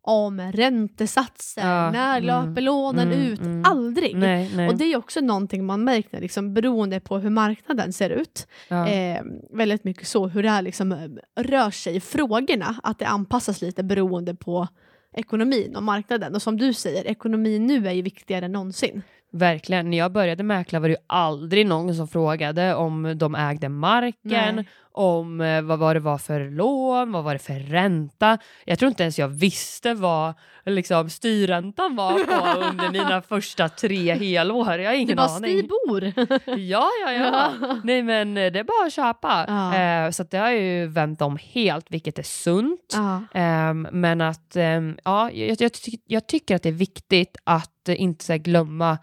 om 0.00 0.40
räntesatser, 0.40 1.66
Ja, 1.66 1.90
när 1.90 2.18
mm, 2.18 2.24
löper 2.26 2.60
lånen 2.60 3.12
mm, 3.12 3.26
ut, 3.26 3.40
mm. 3.40 3.64
aldrig. 3.64 4.16
nej, 4.16 4.50
nej. 4.56 4.68
Och 4.68 4.76
det 4.76 4.84
är 4.84 4.96
också 4.96 5.20
någonting 5.20 5.64
man 5.66 5.84
märker 5.84 6.20
liksom, 6.20 6.54
beroende 6.54 7.00
på 7.00 7.18
hur 7.18 7.30
marknaden 7.30 7.92
ser 7.92 8.10
ut. 8.10 8.46
ja. 8.68 8.88
Eh, 8.88 9.22
väldigt 9.52 9.84
mycket 9.84 10.08
så 10.08 10.26
hur 10.26 10.42
det 10.42 10.50
här 10.50 10.62
liksom, 10.62 11.18
rör 11.36 11.70
sig 11.70 11.96
i 11.96 12.00
frågorna. 12.00 12.80
Att 12.82 12.98
det 12.98 13.06
anpassas 13.06 13.60
lite 13.62 13.82
beroende 13.82 14.34
på 14.34 14.68
ekonomin 15.12 15.76
och 15.76 15.82
marknaden. 15.82 16.34
Och 16.34 16.42
som 16.42 16.56
du 16.56 16.72
säger, 16.72 17.06
ekonomin 17.06 17.66
nu 17.66 17.88
är 17.88 17.92
ju 17.92 18.02
viktigare 18.02 18.44
än 18.44 18.52
någonsin. 18.52 19.02
Verkligen. 19.32 19.90
När 19.90 19.98
jag 19.98 20.12
började 20.12 20.42
mäkla 20.42 20.80
var 20.80 20.88
det 20.88 20.92
ju 20.94 21.00
aldrig 21.06 21.66
någon 21.66 21.94
som 21.94 22.08
frågade 22.08 22.74
om 22.74 23.14
de 23.18 23.34
ägde 23.34 23.68
marken, 23.68 24.56
Nej. 24.56 24.68
om 24.92 25.40
eh, 25.40 25.62
vad, 25.62 25.78
vad 25.78 25.96
det 25.96 26.00
var 26.00 26.18
för 26.18 26.50
lån, 26.50 27.12
vad 27.12 27.24
var 27.24 27.32
det 27.32 27.38
för 27.38 27.54
ränta. 27.54 28.38
Jag 28.64 28.78
tror 28.78 28.88
inte 28.88 29.02
ens 29.02 29.18
jag 29.18 29.28
visste 29.28 29.94
vad 29.94 30.34
liksom, 30.66 31.10
styrräntan 31.10 31.96
var 31.96 32.12
på 32.12 32.60
under 32.70 32.90
mina 32.90 33.22
första 33.22 33.68
tre 33.68 34.14
helår. 34.14 34.68
Jag 34.78 34.90
har 34.90 34.94
Du 34.94 35.00
ingen 35.00 35.16
bara, 35.16 35.26
aning. 35.26 35.68
Bor! 35.68 36.04
Ja, 36.58 36.88
ja, 37.06 37.12
ja. 37.12 37.52
Nej, 37.84 38.02
men 38.02 38.36
eh, 38.36 38.52
det 38.52 38.58
är 38.58 38.64
bara 38.64 38.86
att 38.86 38.92
köpa. 38.92 39.44
Ja. 39.48 39.74
Eh, 40.06 40.10
så 40.10 40.22
att 40.22 40.30
det 40.30 40.38
har 40.38 40.50
ju 40.50 40.86
vänt 40.86 41.22
om 41.22 41.38
helt, 41.42 41.86
vilket 41.90 42.18
är 42.18 42.22
sunt. 42.22 42.92
ja. 42.94 43.22
Ehm, 43.34 43.88
men 43.92 44.20
att 44.20 44.56
ehm, 44.56 44.98
ja, 45.04 45.30
jag, 45.30 45.56
jag, 45.60 45.72
ty- 45.72 45.98
jag 46.06 46.26
tycker 46.28 46.56
att 46.56 46.62
det 46.62 46.68
är 46.68 46.72
viktigt 46.72 47.36
att 47.44 47.88
eh, 47.88 48.00
inte 48.02 48.32
här, 48.32 48.38
glömma 48.38 48.98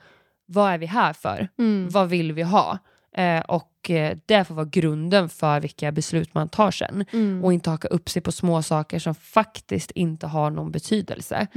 vad 0.45 0.71
är 0.71 0.77
vi 0.77 0.85
här 0.85 1.13
för? 1.13 1.47
Mm. 1.57 1.89
Vad 1.89 2.09
vill 2.09 2.33
vi 2.33 2.43
ha? 2.43 2.79
Eh, 3.17 3.39
och 3.39 3.89
eh, 3.89 4.17
det 4.25 4.45
får 4.45 4.55
vara 4.55 4.65
grunden 4.65 5.29
för 5.29 5.59
vilka 5.59 5.91
beslut 5.91 6.33
man 6.33 6.49
tar 6.49 6.71
sen. 6.71 7.05
Mm. 7.13 7.43
Och 7.43 7.53
inte 7.53 7.69
haka 7.69 7.87
upp 7.87 8.09
sig 8.09 8.21
på 8.21 8.31
små 8.31 8.61
saker 8.61 8.99
som 8.99 9.15
faktiskt 9.15 9.91
inte 9.91 10.27
har 10.27 10.49
någon 10.49 10.71
betydelse. 10.71 11.47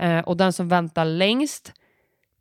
Eh, 0.00 0.18
och 0.18 0.36
den 0.36 0.52
som 0.52 0.68
väntar 0.68 1.04
längst 1.04 1.72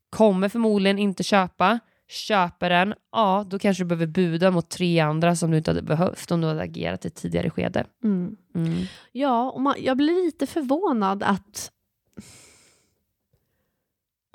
kommer 0.10 0.50
förmodligen 0.50 1.00
inte 1.00 1.24
köpa. 1.24 1.80
Köper 2.10 2.70
den, 2.70 2.94
ja 3.12 3.46
då 3.48 3.60
kanske 3.60 3.84
du 3.84 3.88
behöver 3.88 4.08
buda 4.08 4.52
mot 4.52 4.70
tre 4.70 5.00
andra 5.00 5.36
som 5.36 5.52
du 5.52 5.58
inte 5.58 5.72
hade 5.72 5.82
behövt 5.82 6.32
om 6.32 6.42
du 6.42 6.48
hade 6.48 6.62
agerat 6.62 7.06
i 7.06 7.08
ett 7.08 7.16
tidigare 7.16 7.50
skede. 7.50 7.86
Mm. 8.04 8.36
Mm. 8.56 8.86
Ja, 9.12 9.52
och 9.52 9.62
man, 9.62 9.76
jag 9.80 9.98
blir 9.98 10.26
lite 10.26 10.48
förvånad 10.48 11.24
att 11.24 11.72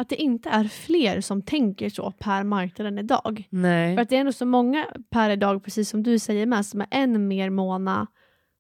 att 0.02 0.08
det 0.08 0.16
inte 0.16 0.48
är 0.48 0.64
fler 0.64 1.20
som 1.20 1.42
tänker 1.42 1.88
så 1.90 2.10
per 2.10 2.44
marknaden 2.44 2.98
idag. 2.98 3.44
Nej. 3.50 3.96
För 3.96 4.02
att 4.02 4.08
det 4.08 4.16
är 4.16 4.20
ändå 4.20 4.32
så 4.32 4.46
många 4.46 4.86
per 5.10 5.30
idag, 5.30 5.64
precis 5.64 5.88
som 5.88 6.02
du 6.02 6.18
säger 6.18 6.46
med, 6.46 6.66
som 6.66 6.80
är 6.80 6.86
än 6.90 7.28
mer 7.28 7.50
måna 7.50 8.06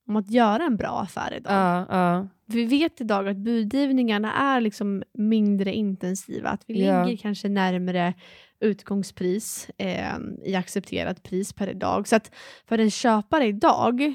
om 0.08 0.16
att 0.16 0.30
göra 0.30 0.62
en 0.64 0.76
bra 0.76 1.00
affär 1.00 1.34
idag. 1.36 1.52
Ja, 1.52 1.86
ja. 1.90 2.28
Vi 2.46 2.64
vet 2.64 3.00
idag 3.00 3.28
att 3.28 3.36
budgivningarna 3.36 4.32
är 4.34 4.60
liksom 4.60 5.02
mindre 5.14 5.72
intensiva. 5.74 6.48
Att 6.48 6.64
vi 6.66 6.84
Ja. 6.86 7.04
ligger 7.04 7.16
kanske 7.22 7.48
närmare 7.48 8.14
utgångspris 8.60 9.70
eh, 9.78 10.16
i 10.44 10.54
accepterat 10.54 11.22
pris 11.22 11.52
per 11.52 11.68
idag. 11.70 12.08
Så 12.08 12.16
att 12.16 12.30
för 12.68 12.78
en 12.78 12.90
köpare 12.90 13.46
idag 13.46 14.14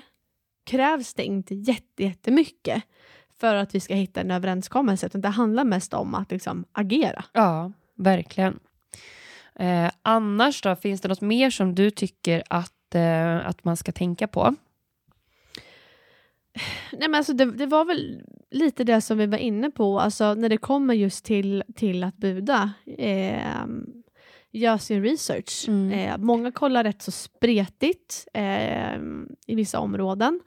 krävs 0.69 1.13
det 1.13 1.24
inte 1.24 1.55
jätte- 1.55 2.03
jättemycket 2.03 2.84
för 3.39 3.56
att 3.56 3.75
vi 3.75 3.79
ska 3.79 3.94
hitta 3.94 4.22
en 4.22 4.32
överenskommelse. 4.32 5.06
Utan 5.06 5.22
det 5.22 5.29
handlar 5.29 5.63
mest 5.63 5.94
om 5.94 6.15
att 6.15 6.32
liksom 6.32 6.65
agera. 6.72 7.25
Ja, 7.34 7.72
verkligen. 7.96 8.60
Eh, 9.60 9.91
annars 10.01 10.62
då, 10.62 10.75
finns 10.75 11.01
det 11.01 11.08
något 11.08 11.22
mer 11.22 11.50
som 11.50 11.75
du 11.75 11.91
tycker 11.91 12.44
att, 12.50 12.96
eh, 12.96 13.48
att 13.48 13.63
man 13.63 13.77
ska 13.77 13.91
tänka 13.91 14.27
på? 14.27 14.56
Nej, 16.91 17.10
men 17.10 17.15
alltså 17.15 17.34
det, 17.34 17.46
det 17.46 17.65
var 17.65 17.85
väl 17.85 18.22
lite 18.51 18.83
det 18.83 19.01
som 19.01 19.18
vi 19.18 19.25
var 19.25 19.38
inne 19.38 19.72
på, 19.72 20.00
alltså 20.00 20.33
när 20.33 20.50
det 20.50 20.57
kommer 20.57 20.94
just 20.94 21.25
till, 21.25 21.64
till 21.75 22.03
att 22.03 22.18
buda. 22.18 22.72
Eh, 22.98 23.66
gör 24.57 24.77
sin 24.77 25.03
research. 25.03 25.65
Mm. 25.67 25.91
Eh, 25.91 26.17
många 26.17 26.51
kollar 26.51 26.83
rätt 26.83 27.01
så 27.01 27.11
spretigt 27.11 28.27
eh, 28.33 28.96
i 29.48 29.55
vissa 29.55 29.79
områden. 29.79 30.39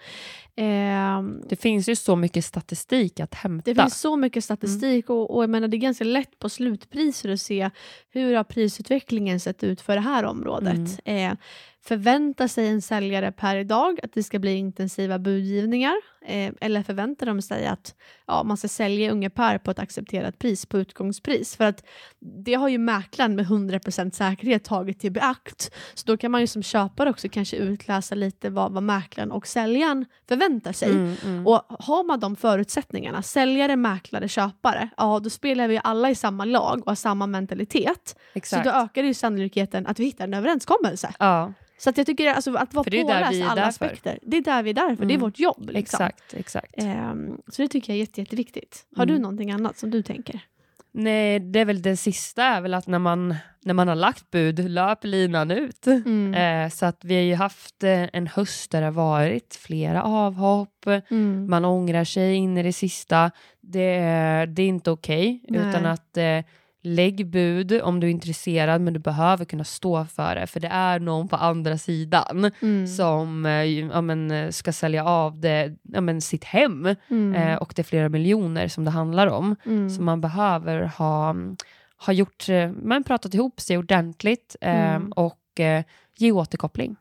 Eh, 0.57 1.23
Det 1.49 1.57
finns 1.57 1.89
ju 1.89 1.97
så 1.97 2.17
mycket 2.17 2.45
statistik 2.45 3.21
att 3.21 3.35
hämta. 3.35 3.71
det 3.71 3.83
finns 3.83 4.01
så 4.01 4.17
mycket 4.17 4.45
statistik 4.45 5.11
och, 5.11 5.35
och 5.37 5.43
jag 5.43 5.51
menar, 5.51 5.69
det 5.69 5.77
är 5.77 5.79
ganska 5.79 6.05
lätt 6.05 6.39
på 6.39 6.49
slutpriser 6.49 7.29
att 7.33 7.41
se 7.41 7.71
hur 8.11 8.35
har 8.35 8.45
prisutvecklingen 8.45 9.41
sett 9.41 9.65
ut 9.65 9.81
för 9.81 9.95
det 9.95 10.01
här 10.01 10.25
området. 10.25 11.01
Eh, 11.05 11.33
förväntar 11.83 12.49
sig 12.49 12.69
en 12.69 12.83
säljare 12.83 13.33
per 13.33 13.57
idag 13.57 14.01
att 14.03 14.13
det 14.13 14.23
ska 14.23 14.39
bli 14.39 14.55
intensiva 14.55 15.19
budgivningar? 15.19 15.95
Eh, 16.27 16.53
eller 16.61 16.83
förväntar 16.83 17.27
de 17.27 17.43
sig 17.43 17.67
att 17.67 17.95
ja, 18.27 18.43
man 18.43 18.57
ska 18.57 18.69
sälja 18.69 19.11
ungefär 19.11 19.59
på 19.59 19.71
ett 19.71 19.79
accepterat 19.79 20.39
pris 20.39 20.67
på 20.67 20.79
utgångspris? 20.79 21.57
För 21.57 21.65
att 21.65 21.85
det 22.45 22.55
har 22.55 22.69
ju 22.69 22.79
mäklaren 22.79 23.37
med 23.37 23.47
100% 23.47 24.11
säkerhet 24.11 24.65
tagit 24.65 25.01
till 25.01 25.13
beakt. 25.13 25.75
Så 25.95 26.07
då 26.07 26.17
kan 26.17 26.31
man 26.31 26.41
ju 26.41 26.47
som 26.47 26.63
köpare 26.63 27.11
också 27.11 27.29
kanske 27.29 27.57
utläsa 27.57 28.15
lite 28.15 28.51
vad, 28.51 28.73
vad 28.73 28.83
mäklaren 28.83 29.33
och 29.33 29.47
säljaren 29.47 30.07
förväntar 30.29 30.73
sig. 30.73 30.91
Mm, 30.91 31.17
mm. 31.25 31.47
Och 31.47 31.63
har 31.69 32.05
man 32.05 32.21
de 32.21 32.37
förutsättningarna, 32.37 33.23
säljare, 33.23 33.77
mäklare, 33.77 34.29
köpare, 34.29 34.89
ja 34.97 35.21
då 35.21 35.31
spelar 35.31 35.69
vi 35.69 35.81
alla 35.85 36.11
i 36.11 36.15
samma 36.15 36.45
lag 36.45 36.79
och 36.79 36.87
har 36.87 36.95
samma 36.95 37.27
mentalitet. 37.27 38.17
Exakt. 38.33 38.65
Så 38.65 38.71
då 38.71 38.77
ökar 38.77 39.03
det 39.03 39.09
ju 39.09 39.15
sannolikheten 39.15 39.87
att 39.87 39.99
vi 39.99 40.05
hittar 40.05 40.25
en 40.25 40.35
överenskommelse. 40.35 41.15
ja, 41.19 41.53
Så 41.81 41.91
att 41.91 41.97
jag 41.99 42.07
tycker 42.07 42.29
alltså, 42.35 42.55
att 42.55 42.75
vara 42.75 42.85
påläst 42.85 43.43
alla 43.51 43.65
aspekter, 43.65 44.19
det 44.23 44.37
är 44.37 44.41
där 44.43 44.63
vi 44.63 44.71
är 44.71 44.75
där 44.75 44.97
för. 44.97 45.05
Det 45.05 45.13
är 45.13 45.17
Mm. 45.17 45.21
vårt 45.21 45.39
jobb. 45.39 45.71
Liksom. 45.71 45.79
exakt. 46.05 46.35
exakt. 46.35 46.75
Ehm, 46.77 47.39
så 47.49 47.63
det 47.63 47.69
tycker 47.69 47.93
jag 47.93 47.97
är 47.97 48.01
jätte, 48.01 48.21
jätteviktigt. 48.21 48.87
Har 48.97 49.03
Mm. 49.05 49.15
du 49.17 49.23
någonting 49.23 49.51
annat 49.51 49.79
som 49.79 49.91
du 49.91 50.03
tänker? 50.03 50.41
Nej, 50.93 51.41
det 51.41 51.61
är 51.61 51.65
väl 51.65 51.83
det 51.83 51.97
sista 51.97 52.43
är 52.45 52.61
väl 52.61 52.75
att 52.75 52.87
när 52.87 52.99
man, 52.99 53.35
när 53.65 53.75
man 53.75 53.89
har 53.89 53.95
lagt 53.95 54.31
bud, 54.31 54.71
löper 54.71 55.09
linan 55.09 55.51
ut. 55.51 55.87
Mm. 55.87 56.35
Eh, 56.35 56.71
så 56.71 56.87
att 56.87 57.05
vi 57.05 57.15
har 57.15 57.23
ju 57.23 57.35
haft 57.35 57.85
eh, 57.85 58.09
en 58.13 58.27
höst 58.27 58.71
där 58.71 58.81
det 58.81 58.87
har 58.87 58.93
varit 58.93 59.59
flera 59.63 60.03
avhopp, 60.03 60.87
Mm. 61.11 61.51
man 61.51 61.65
ångrar 61.65 62.05
sig 62.05 62.35
in 62.35 62.59
i 62.59 62.63
det 62.63 62.73
sista. 62.73 63.31
Det, 63.61 63.95
är- 63.99 64.47
det 64.47 64.63
är 64.63 64.69
inte 64.69 64.91
okej, 64.91 65.45
Nej. 65.49 65.61
utan 65.69 65.87
att 65.87 66.17
eh, 66.17 66.39
lägg 66.83 67.27
bud 67.31 67.81
om 67.83 68.01
du 68.01 68.07
är 68.07 68.11
intresserad, 68.11 68.81
men 68.81 68.95
du 68.95 69.01
behöver 69.01 69.45
kunna 69.45 69.65
stå 69.65 70.05
för 70.05 70.35
det, 70.35 70.47
för 70.47 70.61
det 70.61 70.69
är 70.69 70.99
någon 71.01 71.29
på 71.29 71.37
andra 71.37 71.79
sidan 71.79 72.51
Mm. 72.63 72.87
som 72.87 73.47
eh, 73.47 73.53
ja, 73.65 74.01
men, 74.01 74.31
eh, 74.31 74.51
ska 74.51 74.73
sälja 74.73 75.05
av 75.05 75.41
det, 75.41 75.77
ja, 75.83 76.01
men, 76.01 76.21
sitt 76.21 76.45
hem 76.45 76.89
Mm. 77.11 77.35
eh, 77.35 77.57
och 77.57 77.73
det 77.77 77.83
är 77.83 77.85
flera 77.85 78.09
miljoner 78.09 78.69
som 78.69 78.85
det 78.85 78.91
handlar 78.91 79.27
om. 79.27 79.57
Mm. 79.67 79.91
Så 79.91 80.03
man 80.03 80.21
behöver 80.21 80.83
ha, 80.83 81.35
ha 82.07 82.13
gjort, 82.13 82.49
eh, 82.49 82.71
man 82.83 83.05
pratat 83.05 83.35
ihop 83.35 83.61
sig 83.61 83.79
ordentligt 83.79 84.57
eh, 84.61 84.95
Mm. 84.95 85.13
och 85.13 85.61
eh, 85.61 85.85
ge 86.19 86.33
återkoppling. 86.33 86.97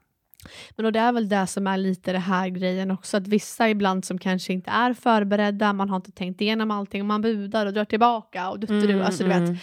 Men 0.76 0.86
och 0.86 0.92
det 0.92 1.00
är 1.00 1.12
väl 1.12 1.30
det 1.30 1.48
som 1.48 1.68
är 1.68 1.78
lite 1.78 2.12
det 2.12 2.20
här 2.20 2.50
grejen 2.50 2.92
också, 2.92 3.18
att 3.18 3.28
vissa 3.28 3.70
ibland 3.70 4.06
som 4.06 4.18
kanske 4.18 4.54
inte 4.54 4.72
är 4.72 4.94
förberedda, 4.94 5.74
man 5.74 5.90
har 5.90 5.96
inte 5.96 6.12
tänkt 6.12 6.42
igenom 6.42 6.72
allting, 6.72 7.06
man 7.08 7.22
budar 7.22 7.66
och 7.66 7.74
drar 7.74 7.86
tillbaka 7.86 8.50
och 8.50 8.60
duttar 8.60 8.90
Mm, 8.90 9.02
alltså, 9.02 9.24
du 9.24 9.30
vet. 9.30 9.60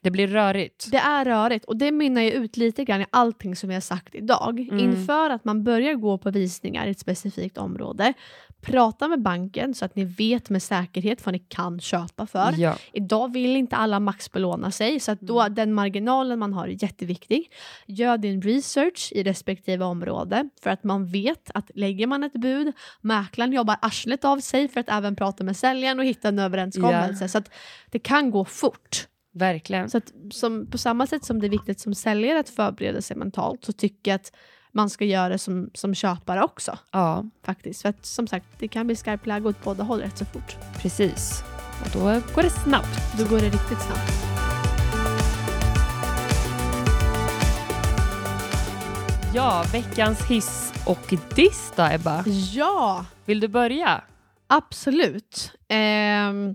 Det 0.00 0.10
blir 0.10 0.28
rörigt. 0.28 0.88
Det 0.90 0.96
är 0.96 1.24
rörigt 1.24 1.64
och 1.64 1.76
det 1.76 1.92
mynnar 1.92 2.22
ju 2.22 2.30
ut 2.30 2.56
lite 2.56 2.84
grann 2.84 3.00
i 3.00 3.06
allting 3.10 3.56
som 3.56 3.68
vi 3.68 3.74
har 3.74 3.80
sagt 3.80 4.14
idag. 4.14 4.60
Mm. 4.60 4.78
Inför 4.78 5.30
att 5.30 5.44
man 5.44 5.64
börjar 5.64 5.94
gå 5.94 6.18
på 6.18 6.30
visningar 6.30 6.86
i 6.86 6.90
ett 6.90 6.98
specifikt 6.98 7.58
område, 7.58 8.12
prata 8.60 9.08
med 9.08 9.22
banken 9.22 9.74
så 9.74 9.84
att 9.84 9.96
ni 9.96 10.04
vet 10.04 10.50
med 10.50 10.62
säkerhet 10.62 11.26
vad 11.26 11.32
ni 11.32 11.38
kan 11.38 11.80
köpa 11.80 12.26
för. 12.26 12.54
Ja. 12.58 12.76
Idag 12.92 13.32
vill 13.32 13.56
inte 13.56 13.76
alla 13.76 14.00
maxbelåna 14.00 14.70
sig 14.70 15.00
så 15.00 15.12
att 15.12 15.20
då 15.20 15.40
Mm. 15.40 15.54
den 15.54 15.74
marginalen 15.74 16.38
man 16.38 16.52
har 16.52 16.68
är 16.68 16.82
jätteviktig. 16.82 17.52
Gör 17.86 18.18
din 18.18 18.42
research 18.42 19.12
i 19.14 19.22
respektive 19.22 19.84
område 19.84 20.48
för 20.62 20.70
att 20.70 20.84
man 20.84 21.06
vet 21.06 21.50
att 21.54 21.70
lägger 21.74 22.06
man 22.06 22.24
ett 22.24 22.32
bud, 22.32 22.72
mäklaren 23.00 23.52
jobbar 23.52 23.76
arslet 23.82 24.24
av 24.24 24.38
sig 24.40 24.68
för 24.68 24.80
att 24.80 24.88
även 24.88 25.16
prata 25.16 25.44
med 25.44 25.56
säljaren 25.56 25.98
och 25.98 26.04
hitta 26.04 26.28
en 26.28 26.38
överenskommelse. 26.38 27.28
Så 27.28 27.38
att 27.38 27.50
det 27.90 27.98
kan 27.98 28.30
gå 28.30 28.44
fort. 28.44 29.06
Verkligen. 29.38 29.90
Så 29.90 29.98
att, 29.98 30.12
som, 30.30 30.66
på 30.66 30.78
samma 30.78 31.06
sätt 31.06 31.24
som 31.24 31.40
det 31.40 31.46
är 31.46 31.50
viktigt 31.50 31.80
som 31.80 31.94
säljare 31.94 32.40
att 32.40 32.48
förbereda 32.48 33.02
sig 33.02 33.16
mentalt 33.16 33.64
så 33.64 33.72
tycker 33.72 34.10
jag 34.10 34.14
att 34.16 34.32
man 34.72 34.90
ska 34.90 35.04
göra 35.04 35.28
det 35.28 35.38
som, 35.38 35.70
som 35.74 35.94
köpare 35.94 36.42
också. 36.42 36.78
Ja, 36.92 37.24
faktiskt. 37.44 37.82
För 37.82 37.88
att 37.88 38.06
som 38.06 38.26
sagt, 38.26 38.46
det 38.58 38.68
kan 38.68 38.86
bli 38.86 38.96
skarpt 38.96 39.26
läge 39.26 39.48
åt 39.48 39.64
båda 39.64 39.84
håll 39.84 40.00
rätt 40.00 40.18
så 40.18 40.24
fort. 40.24 40.56
precis. 40.82 41.42
Och 41.84 41.90
då 41.92 42.00
går 42.34 42.42
det 42.42 42.50
snabbt. 42.50 43.18
Då 43.18 43.24
går 43.24 43.38
det 43.38 43.46
riktigt 43.46 43.80
snabbt. 43.80 44.12
Ja, 49.34 49.64
veckans 49.72 50.26
hiss 50.26 50.72
och 50.86 51.14
diss 51.34 51.72
då 51.76 51.82
Ebba. 51.92 52.24
Ja, 52.52 53.04
Vill 53.24 53.40
du 53.40 53.48
börja? 53.48 54.04
absolut. 54.46 55.52
Ehm, 55.68 56.54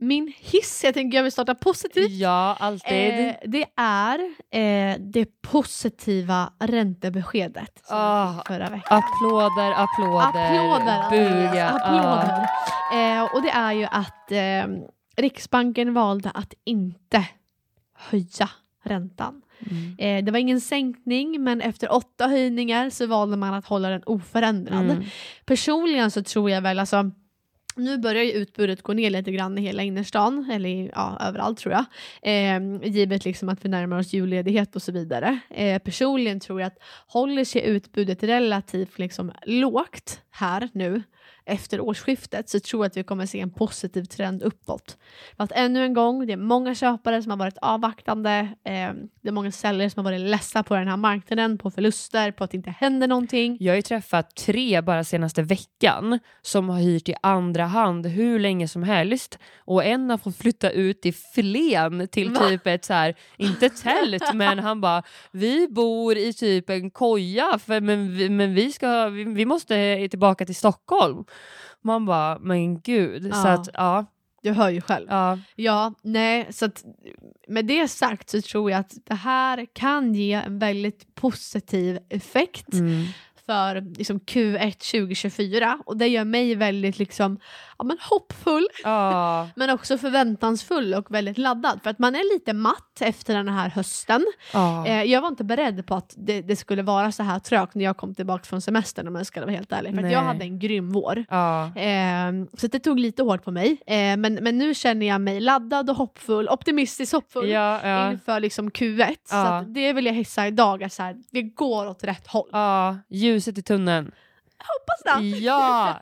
min 0.00 0.32
hiss, 0.40 0.84
jag 0.84 0.94
tänker 0.94 1.18
jag 1.18 1.22
vill 1.22 1.32
starta 1.32 1.54
positivt. 1.54 2.10
Ja, 2.10 2.56
alltid. 2.60 3.18
Eh, 3.28 3.34
det 3.44 3.64
är 3.76 4.18
eh, 4.50 4.96
det 5.00 5.42
positiva 5.42 6.52
räntebeskedet 6.58 7.80
som 7.86 7.96
Ah, 7.98 8.34
fick 8.34 8.46
förra 8.46 8.70
veckan. 8.70 9.02
Applåder, 9.02 9.72
applåder, 9.72 10.46
Applåder! 10.50 11.10
buga. 11.10 11.68
applåder. 11.70 12.48
Eh, 12.92 13.34
och 13.34 13.42
det 13.42 13.50
är 13.50 13.72
ju 13.72 13.84
att 13.84 14.32
eh, 14.32 14.76
Riksbanken 15.16 15.94
valde 15.94 16.30
att 16.34 16.54
inte 16.64 17.24
höja 17.96 18.50
räntan. 18.84 19.42
Ah. 19.44 19.70
Mm. 19.70 19.96
Eh, 19.98 20.24
det 20.24 20.32
var 20.32 20.38
ingen 20.38 20.60
sänkning 20.60 21.44
men 21.44 21.60
efter 21.60 21.92
åtta 21.92 22.26
höjningar 22.26 22.90
så 22.90 23.06
valde 23.06 23.36
man 23.36 23.54
att 23.54 23.66
hålla 23.66 23.88
den 23.88 24.02
oförändrad. 24.06 24.80
Mm. 24.84 25.04
Personligen 25.44 26.10
så 26.10 26.22
tror 26.22 26.50
jag 26.50 26.60
väl 26.62 26.78
alltså 26.78 27.10
nu 27.80 27.98
börjar 27.98 28.22
ju 28.22 28.32
utbudet 28.32 28.82
gå 28.82 28.92
ner 28.92 29.10
lite 29.10 29.32
grann 29.32 29.58
i 29.58 29.60
hela 29.60 29.82
innerstan, 29.82 30.50
eller 30.52 30.90
ja, 30.94 31.18
överallt 31.20 31.58
tror 31.58 31.74
jag. 31.74 31.84
Eh, 32.22 32.90
givet 32.92 33.24
liksom 33.24 33.48
att 33.48 33.64
vi 33.64 33.68
närmar 33.68 33.98
oss 33.98 34.12
julledighet 34.12 34.76
och 34.76 34.82
så 34.82 34.92
vidare. 34.92 35.38
Eh, 35.50 35.78
personligen 35.78 36.40
tror 36.40 36.60
jag 36.60 36.66
att 36.66 36.78
håller 37.06 37.44
sig 37.44 37.62
utbudet 37.62 38.22
relativt 38.22 38.98
liksom 38.98 39.32
lågt 39.46 40.20
här 40.30 40.68
nu 40.72 41.02
efter 41.50 41.80
årsskiftet 41.80 42.48
så 42.48 42.60
tror 42.60 42.84
jag 42.84 42.90
att 42.90 42.96
vi 42.96 43.02
kommer 43.02 43.26
se 43.26 43.40
en 43.40 43.50
positiv 43.50 44.04
trend 44.04 44.42
uppåt. 44.42 44.96
För 45.36 45.44
att 45.44 45.52
ännu 45.52 45.84
en 45.84 45.94
gång, 45.94 46.26
det 46.26 46.32
är 46.32 46.36
många 46.36 46.74
köpare 46.74 47.22
som 47.22 47.30
har 47.30 47.36
varit 47.36 47.58
avvaktande. 47.62 48.38
Eh, 48.64 48.90
det 49.22 49.28
är 49.28 49.32
många 49.32 49.52
säljare 49.52 49.90
som 49.90 50.04
har 50.04 50.12
varit 50.12 50.30
ledsna 50.30 50.62
på 50.62 50.74
den 50.74 50.88
här 50.88 50.96
marknaden, 50.96 51.58
på 51.58 51.70
förluster, 51.70 52.32
på 52.32 52.44
att 52.44 52.50
det 52.50 52.56
inte 52.56 52.70
händer 52.70 53.08
någonting. 53.08 53.56
Jag 53.60 53.72
har 53.72 53.76
ju 53.76 53.82
träffat 53.82 54.34
tre 54.36 54.80
bara 54.80 55.04
senaste 55.04 55.42
veckan 55.42 56.18
som 56.42 56.68
har 56.68 56.78
hyrt 56.78 57.08
i 57.08 57.14
andra 57.22 57.64
hand 57.64 58.06
hur 58.06 58.38
länge 58.38 58.68
som 58.68 58.82
helst 58.82 59.38
och 59.58 59.84
en 59.84 60.10
har 60.10 60.18
fått 60.18 60.36
flytta 60.36 60.70
ut 60.70 61.06
i 61.06 61.12
Flen 61.12 62.08
till 62.08 62.30
Va? 62.30 62.48
typ 62.48 62.66
ett 62.66 62.84
så 62.84 62.92
här, 62.92 63.14
inte 63.36 63.68
tält 63.68 64.22
men 64.34 64.58
han 64.58 64.80
bara 64.80 65.02
vi 65.32 65.68
bor 65.68 66.16
i 66.16 66.32
typ 66.32 66.70
en 66.70 66.90
koja 66.90 67.58
för, 67.58 67.80
men, 67.80 68.16
vi, 68.16 68.28
men 68.28 68.54
vi, 68.54 68.72
ska, 68.72 69.08
vi, 69.08 69.24
vi 69.24 69.46
måste 69.46 70.08
tillbaka 70.08 70.46
till 70.46 70.56
Stockholm. 70.56 71.24
Man 71.82 72.06
bara 72.06 72.38
men 72.38 72.80
gud. 72.80 73.22
Så 73.22 73.28
Ja. 73.28 73.48
att 73.52 73.68
ja, 73.74 74.06
Du 74.42 74.52
hör 74.52 74.68
ju 74.70 74.80
själv. 74.80 75.06
ja. 75.10 75.38
Ja, 75.56 75.94
nej, 76.02 76.46
så 76.50 76.64
att 76.64 76.84
med 77.48 77.66
det 77.66 77.88
sagt 77.88 78.30
så 78.30 78.42
tror 78.42 78.70
jag 78.70 78.80
att 78.80 78.94
det 79.06 79.14
här 79.14 79.66
kan 79.72 80.14
ge 80.14 80.32
en 80.32 80.58
väldigt 80.58 81.14
positiv 81.14 81.98
effekt 82.08 82.72
mm, 82.74 83.04
för 83.46 83.80
liksom, 83.96 84.20
Q1 84.20 84.70
2024 84.72 85.78
och 85.86 85.96
det 85.96 86.06
gör 86.06 86.24
mig 86.24 86.54
väldigt 86.54 86.98
liksom, 86.98 87.38
ja, 87.80 87.84
men 87.84 87.96
hoppfull 88.10 88.66
ja, 88.84 89.48
men 89.56 89.70
också 89.70 89.98
förväntansfull 89.98 90.94
och 90.94 91.14
väldigt 91.14 91.38
laddad 91.38 91.80
för 91.82 91.90
att 91.90 91.98
man 91.98 92.14
är 92.14 92.34
lite 92.34 92.52
matt 92.52 93.00
efter 93.00 93.34
den 93.34 93.48
här 93.48 93.68
hösten. 93.70 94.26
ja. 94.52 94.86
Eh, 94.86 95.02
jag 95.02 95.20
var 95.20 95.28
inte 95.28 95.44
beredd 95.44 95.86
på 95.86 95.94
att 95.94 96.14
det, 96.16 96.40
det 96.42 96.56
skulle 96.56 96.82
vara 96.82 97.12
så 97.12 97.22
här 97.22 97.38
trögt 97.38 97.74
när 97.74 97.84
jag 97.84 97.96
kom 97.96 98.14
tillbaka 98.14 98.44
från 98.44 98.60
semestern 98.60 99.08
om 99.08 99.14
jag 99.14 99.26
ska 99.26 99.40
vara 99.40 99.50
helt 99.50 99.72
ärlig 99.72 99.94
för 99.94 100.02
jag 100.08 100.22
hade 100.22 100.44
en 100.44 100.58
grym 100.58 100.90
vår. 100.92 101.24
ja. 101.30 101.70
Ehm, 101.76 102.48
så 102.58 102.66
det 102.66 102.78
tog 102.78 102.98
lite 102.98 103.22
hårt 103.22 103.44
på 103.44 103.50
mig. 103.50 103.82
Ehm, 103.86 104.20
men, 104.20 104.34
men 104.34 104.58
nu 104.58 104.74
känner 104.74 105.06
jag 105.06 105.20
mig 105.20 105.40
laddad 105.40 105.90
och 105.90 105.96
hoppfull, 105.96 106.48
optimistisk 106.48 107.12
hoppfull 107.12 107.48
Ja, 107.48 107.80
ja. 107.88 108.10
inför 108.12 108.40
liksom 108.40 108.70
Q1. 108.70 109.16
Så 109.24 109.64
det 109.70 109.92
vill 109.92 110.06
jag 110.06 110.12
hissa 110.12 110.46
idag, 110.46 110.82
att 110.82 110.92
så 110.92 111.02
här, 111.02 111.16
det 111.30 111.42
går 111.42 111.86
åt 111.88 112.04
rätt 112.04 112.26
håll. 112.26 112.48
ja, 112.52 112.98
ljuset 113.08 113.58
i 113.58 113.62
tunneln. 113.62 114.12
Hoppas 114.60 115.22
det! 115.22 115.38
Ja, 115.38 116.00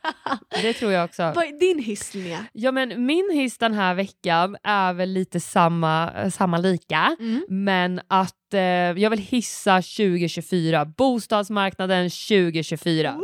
det 0.62 0.72
tror 0.72 0.92
jag 0.92 1.04
också. 1.04 1.22
Vad 1.22 1.44
är 1.44 1.60
din 1.60 1.84
hiss 1.84 2.14
Linnea? 2.14 2.44
Ja 2.52 2.72
men 2.72 3.06
min 3.06 3.30
hiss 3.32 3.58
den 3.58 3.74
här 3.74 3.94
veckan 3.94 4.56
är 4.62 4.92
väl 4.92 5.08
lite 5.12 5.40
samma, 5.40 6.30
samma 6.30 6.58
lika. 6.58 7.16
Mm. 7.20 7.44
Men 7.48 8.00
att 8.08 8.54
eh, 8.54 8.60
jag 8.60 9.10
vill 9.10 9.18
hissa 9.18 9.74
2024, 9.82 10.84
bostadsmarknaden 10.84 12.10
2024. 12.10 13.20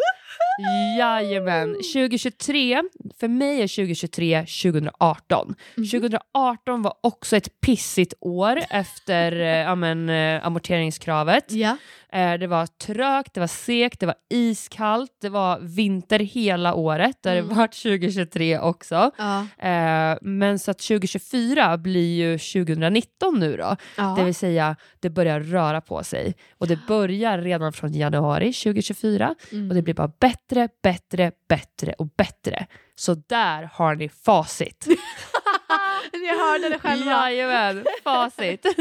Jajamän, 0.98 1.74
2023, 1.74 2.82
för 3.20 3.28
mig 3.28 3.62
är 3.62 3.68
2023 3.68 4.40
2018. 4.40 5.54
Mhm. 5.76 5.86
2018 5.86 6.82
var 6.82 6.94
också 7.00 7.36
ett 7.36 7.60
pissigt 7.60 8.14
år 8.20 8.60
efter 8.70 9.32
eh, 9.40 9.46
ja, 9.46 9.74
men, 9.74 10.08
eh, 10.08 10.46
amorteringskravet. 10.46 11.52
Ja. 11.52 11.76
Eh, 12.12 12.34
det 12.34 12.46
var 12.46 12.66
trögt, 12.66 13.34
det 13.34 13.40
var 13.40 13.46
segt, 13.46 14.00
det 14.00 14.06
var 14.06 14.14
iskallt, 14.30 15.10
det 15.20 15.28
var 15.28 15.58
vinter 15.60 16.18
hela 16.18 16.74
året. 16.74 17.16
Det 17.22 17.28
har 17.28 17.36
Mm. 17.36 17.48
det 17.48 17.54
varit 17.54 17.74
2023 17.74 18.58
också. 18.58 19.10
Ja. 19.18 19.46
Eh, 19.68 20.18
men 20.22 20.58
så 20.58 20.70
att 20.70 20.78
2024 20.78 21.78
blir 21.78 22.14
ju 22.16 22.38
2019 22.38 23.38
nu 23.40 23.56
då. 23.56 23.76
Ja. 23.96 24.14
Det 24.18 24.24
vill 24.24 24.34
säga, 24.34 24.76
det 25.00 25.10
börjar 25.10 25.40
röra 25.40 25.80
på 25.80 26.04
sig. 26.04 26.34
Och 26.58 26.66
det 26.66 26.78
börjar 26.88 27.38
redan 27.38 27.72
från 27.72 27.92
januari 27.92 28.52
2024. 28.52 29.34
Mm. 29.52 29.68
Och 29.68 29.74
det 29.74 29.82
blir 29.82 29.94
bara 29.94 30.08
bättre, 30.20 30.38
bättre, 30.82 31.32
bättre 31.48 31.92
och 31.98 32.06
bättre. 32.16 32.66
Så 32.94 33.14
där 33.14 33.70
har 33.72 33.94
ni 33.94 34.08
facit. 34.08 34.86
Ni 36.12 36.28
hörde 36.28 36.68
det 36.68 36.78
själva. 36.78 37.30
Jajamän, 37.30 37.84
facit. 38.04 38.66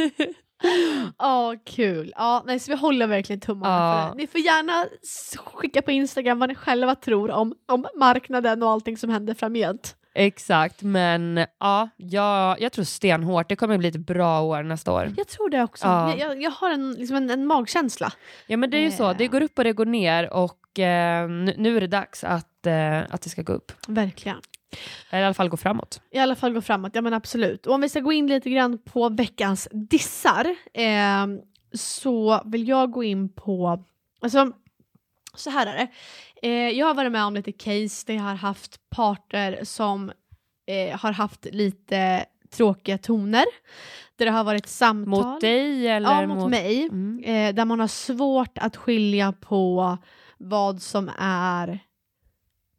Ja, 1.17 1.56
kul. 1.65 2.13
Ja, 2.15 2.43
nej, 2.45 2.60
så 2.60 2.71
vi 2.71 2.78
håller 2.78 3.08
verkligen 3.08 3.39
tummarna 3.39 3.73
Ja. 3.76 4.02
för 4.10 4.10
det. 4.10 4.21
Ni 4.21 4.28
får 4.28 4.41
gärna 4.41 4.86
skicka 5.45 5.82
på 5.82 5.91
Instagram 5.91 6.39
vad 6.39 6.49
ni 6.49 6.56
själva 6.56 6.95
tror 6.95 7.32
om, 7.32 7.54
om 7.67 7.86
marknaden 7.95 8.63
och 8.63 8.69
allting 8.69 8.97
som 8.97 9.10
händer 9.10 9.34
framgent. 9.34 9.95
Exakt, 10.15 10.82
men 10.82 11.45
ja, 11.60 11.89
jag, 11.97 12.62
jag 12.62 12.71
tror 12.71 12.86
stenhårt. 12.86 13.49
Det 13.49 13.56
kommer 13.56 13.78
bli 13.78 13.88
ett 13.88 13.97
bra 13.97 14.41
år 14.41 14.63
nästa 14.63 14.91
år. 14.93 15.13
Jag 15.17 15.28
tror 15.28 15.49
det 15.49 15.63
också. 15.63 15.88
Ja. 15.88 16.10
Jag, 16.10 16.19
jag, 16.19 16.41
jag 16.43 16.52
har 16.52 16.69
en, 16.71 16.91
liksom 16.93 17.15
en, 17.17 17.30
en 17.30 17.45
magkänsla. 17.47 18.12
Ja 18.47 18.58
men 18.58 18.69
det 18.69 18.78
är 18.78 18.82
ju 18.82 18.91
så, 18.91 19.10
Eh. 19.10 19.17
det 19.17 19.28
går 19.28 19.41
upp 19.41 19.58
och 19.58 19.63
det 19.63 19.73
går 19.73 19.86
ner 19.86 20.34
och 20.34 20.58
eh, 20.79 21.27
nu, 21.57 21.77
är 21.77 21.81
det 21.81 21.88
dags 21.88 22.23
att, 22.23 22.65
eh, 22.65 22.99
att 23.09 23.21
det 23.21 23.29
ska 23.29 23.41
gå 23.41 23.53
upp. 23.53 23.71
Verkligen. 23.88 24.41
Eller 25.09 25.21
i 25.21 25.25
alla 25.25 25.33
fall 25.33 25.49
gå 25.49 25.57
framåt. 25.57 26.01
I 26.12 26.19
alla 26.19 26.36
fall 26.36 26.53
gå 26.53 26.62
framåt, 26.62 26.91
ja 26.95 27.01
men 27.01 27.13
absolut. 27.13 27.67
Och 27.67 27.73
om 27.73 27.81
vi 27.81 27.89
ska 27.89 27.99
gå 27.99 28.12
in 28.12 28.27
lite 28.27 28.49
grann 28.49 28.77
på 28.77 29.09
veckans 29.09 29.67
dissar 29.71 30.55
eh, 30.73 31.27
så 31.73 32.41
vill 32.45 32.67
jag 32.67 32.91
gå 32.91 33.03
in 33.03 33.29
på, 33.29 33.83
alltså 34.21 34.51
så 35.36 35.49
här 35.49 35.67
är 35.67 35.73
det. 35.73 35.88
Eh, 36.47 36.69
jag 36.69 36.88
har 36.88 36.93
varit 36.93 37.12
med 37.12 37.25
om 37.25 37.33
lite 37.33 37.51
case 37.51 38.03
där 38.07 38.13
jag 38.13 38.21
har 38.21 38.36
haft 38.36 38.89
parter 38.89 39.59
som 39.63 40.12
eh, 40.67 40.99
har 40.99 41.12
haft 41.12 41.45
lite 41.45 42.25
tråkiga 42.51 42.97
toner. 42.97 43.45
Där 44.15 44.25
det 44.25 44.31
har 44.31 44.43
varit 44.43 44.67
samtal. 44.67 45.07
Mot 45.09 45.41
dig 45.41 45.88
eller 45.88 46.21
Ja, 46.21 46.27
mot, 46.27 46.49
mig. 46.49 46.83
Mm. 46.83 47.23
Eh, 47.23 47.55
där 47.55 47.65
man 47.65 47.79
har 47.79 47.88
svårt 47.88 48.57
att 48.57 48.77
skilja 48.77 49.31
på 49.31 49.97
vad 50.43 50.82
som 50.82 51.12
är 51.17 51.79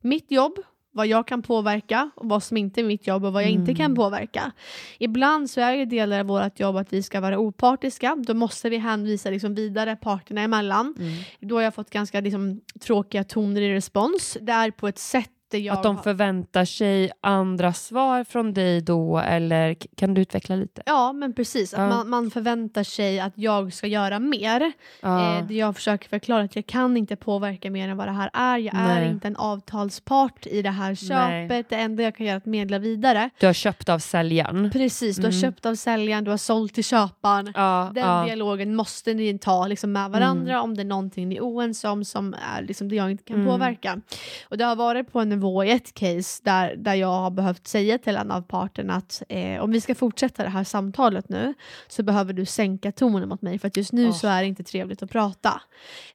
mitt 0.00 0.30
jobb, 0.30 0.52
vad 0.92 1.06
jag 1.06 1.26
kan 1.26 1.42
påverka 1.42 2.10
och 2.16 2.28
vad 2.28 2.42
som 2.42 2.56
inte 2.56 2.80
är 2.80 2.84
mitt 2.84 3.06
jobb 3.06 3.24
och 3.24 3.32
vad 3.32 3.42
jag 3.42 3.50
inte 3.50 3.70
Mm. 3.70 3.76
kan 3.76 3.94
påverka. 3.94 4.52
Ibland 4.98 5.50
så 5.50 5.60
är 5.60 5.72
ju 5.72 5.84
delar 5.84 6.20
av 6.20 6.26
vårt 6.26 6.60
jobb 6.60 6.76
att 6.76 6.92
vi 6.92 7.02
ska 7.02 7.20
vara 7.20 7.38
opartiska. 7.38 8.16
Då 8.26 8.34
måste 8.34 8.70
vi 8.70 8.78
hänvisa 8.78 9.30
liksom 9.30 9.54
vidare 9.54 9.96
parterna 9.96 10.40
emellan. 10.40 10.94
Mm. 10.98 11.12
Då 11.40 11.54
har 11.54 11.62
jag 11.62 11.74
fått 11.74 11.90
ganska 11.90 12.20
liksom, 12.20 12.60
tråkiga 12.80 13.24
toner 13.24 13.60
i 13.60 13.74
respons. 13.74 14.36
Det 14.40 14.52
är 14.52 14.70
på 14.70 14.88
ett 14.88 14.98
sätt 14.98 15.30
Att 15.72 15.82
de 15.82 15.96
har- 15.96 16.02
förväntar 16.02 16.64
sig 16.64 17.10
andra 17.20 17.72
svar 17.72 18.24
från 18.24 18.54
dig 18.54 18.80
då 18.80 19.18
eller 19.18 19.74
kan 19.96 20.14
du 20.14 20.20
utveckla 20.20 20.56
lite? 20.56 20.82
Ja 20.86 21.12
men 21.12 21.32
precis, 21.34 21.74
att 21.74 21.80
Ja. 21.80 21.88
man, 21.88 22.08
man 22.10 22.30
förväntar 22.30 22.82
sig 22.82 23.20
att 23.20 23.32
jag 23.36 23.72
ska 23.72 23.86
göra 23.86 24.18
mer. 24.18 24.72
Ja. 25.00 25.38
Eh, 25.38 25.46
det 25.46 25.54
jag 25.54 25.76
försöker 25.76 26.08
förklara 26.08 26.42
att 26.42 26.56
jag 26.56 26.66
kan 26.66 26.96
inte 26.96 27.16
påverka 27.16 27.70
mer 27.70 27.88
än 27.88 27.96
vad 27.96 28.08
det 28.08 28.12
här 28.12 28.30
är. 28.32 28.58
Jag 28.58 28.74
är 28.74 29.00
Nej. 29.00 29.10
inte 29.10 29.28
en 29.28 29.36
avtalspart 29.36 30.46
i 30.46 30.62
det 30.62 30.70
här 30.70 30.94
köpet. 30.94 31.68
Det 31.70 31.76
enda 31.76 32.02
jag 32.02 32.16
kan 32.16 32.26
göra 32.26 32.34
är 32.34 32.38
att 32.38 32.46
medla 32.46 32.78
vidare. 32.78 33.30
Du 33.40 33.46
har 33.46 33.52
köpt 33.52 33.88
av 33.88 33.98
säljaren. 33.98 34.70
Precis, 34.70 35.16
du 35.16 35.22
har 35.22 35.28
Mm. 35.30 35.40
köpt 35.40 35.66
av 35.66 35.74
säljaren, 35.74 36.24
du 36.24 36.30
har 36.30 36.38
sålt 36.38 36.74
till 36.74 36.84
köparen. 36.84 37.52
Ja, 37.54 37.90
Den 37.94 38.26
dialogen 38.26 38.76
måste 38.76 39.14
ni 39.14 39.38
ta 39.38 39.66
liksom, 39.66 39.92
med 39.92 40.10
varandra 40.10 40.62
om 40.62 40.74
det 40.76 40.82
är 40.82 40.84
någonting 40.84 41.28
ni 41.28 41.36
är 41.36 41.40
oense 41.40 41.88
om 41.88 42.04
som 42.04 42.34
är 42.56 42.62
liksom, 42.62 42.88
det 42.88 42.96
jag 42.96 43.10
inte 43.10 43.24
kan 43.24 43.36
Mm. 43.36 43.46
påverka. 43.48 44.00
Och 44.48 44.58
det 44.58 44.64
har 44.64 44.76
varit 44.76 45.12
på 45.12 45.20
en 45.20 45.32
nivå 45.44 45.64
i 45.64 45.70
ett 45.70 45.94
case 45.94 46.40
där, 46.44 46.76
där 46.76 46.94
jag 46.94 47.08
har 47.20 47.30
behövt 47.30 47.66
säga 47.66 47.98
till 47.98 48.16
en 48.16 48.30
av 48.30 48.42
parterna 48.42 48.94
att 48.94 49.22
eh, 49.28 49.60
om 49.62 49.70
vi 49.70 49.80
ska 49.80 49.94
fortsätta 49.94 50.42
det 50.42 50.48
här 50.48 50.64
samtalet 50.64 51.28
nu 51.28 51.54
så 51.88 52.02
behöver 52.02 52.32
du 52.32 52.46
sänka 52.46 52.92
tonen 52.92 53.28
mot 53.28 53.42
mig 53.42 53.58
för 53.58 53.68
att 53.68 53.76
just 53.76 53.92
nu 53.92 54.04
Oh. 54.08 54.12
så 54.12 54.28
är 54.28 54.40
det 54.42 54.48
inte 54.48 54.62
trevligt 54.64 55.02
att 55.02 55.10
prata. 55.10 55.60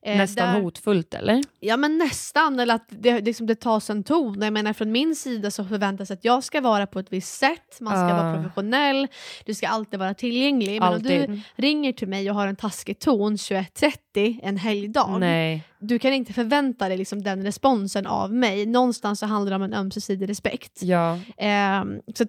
Eh, 0.02 0.16
Nästan 0.16 0.54
där- 0.54 0.60
hotfullt 0.62 1.14
eller? 1.14 1.42
Ja 1.60 1.76
men 1.76 1.98
nästan, 1.98 2.60
eller 2.60 2.74
att 2.74 2.86
det, 2.88 3.20
liksom, 3.20 3.46
det 3.46 3.54
tas 3.54 3.90
en 3.90 4.04
ton. 4.04 4.42
Jag 4.42 4.52
menar 4.52 4.72
från 4.72 4.92
min 4.92 5.16
sida 5.16 5.50
så 5.50 5.64
förväntas 5.64 6.10
att 6.10 6.24
jag 6.24 6.44
ska 6.44 6.60
vara 6.60 6.86
på 6.86 6.98
ett 6.98 7.12
visst 7.12 7.38
sätt, 7.38 7.78
man 7.80 7.92
ska 7.92 8.14
Ah. 8.14 8.22
vara 8.22 8.34
professionell, 8.34 9.08
du 9.46 9.54
ska 9.54 9.68
alltid 9.68 9.98
vara 10.00 10.14
tillgänglig. 10.14 10.80
Men 10.80 10.92
om 10.94 11.02
du 11.02 11.14
Alltid. 11.22 11.40
ringer 11.56 11.92
till 11.92 12.08
mig 12.08 12.30
och 12.30 12.36
har 12.36 12.46
en 12.46 12.56
taskig 12.56 12.98
ton 12.98 13.36
21.30 13.36 14.40
en 14.42 14.56
helgdag, 14.56 15.16
Nej. 15.20 15.64
Du 15.80 15.98
kan 15.98 16.12
inte 16.12 16.32
förvänta 16.32 16.88
dig 16.88 16.98
liksom 16.98 17.22
den 17.22 17.42
responsen 17.42 18.06
av 18.06 18.32
mig. 18.34 18.66
Någonstans 18.66 19.18
så 19.20 19.26
handlar 19.26 19.50
det 19.50 19.56
om 19.56 19.62
en 19.62 19.74
ömsesidig 19.74 20.28
respekt. 20.28 20.82
Ja. 20.82 21.18
Ehm, 21.36 22.00
så 22.14 22.24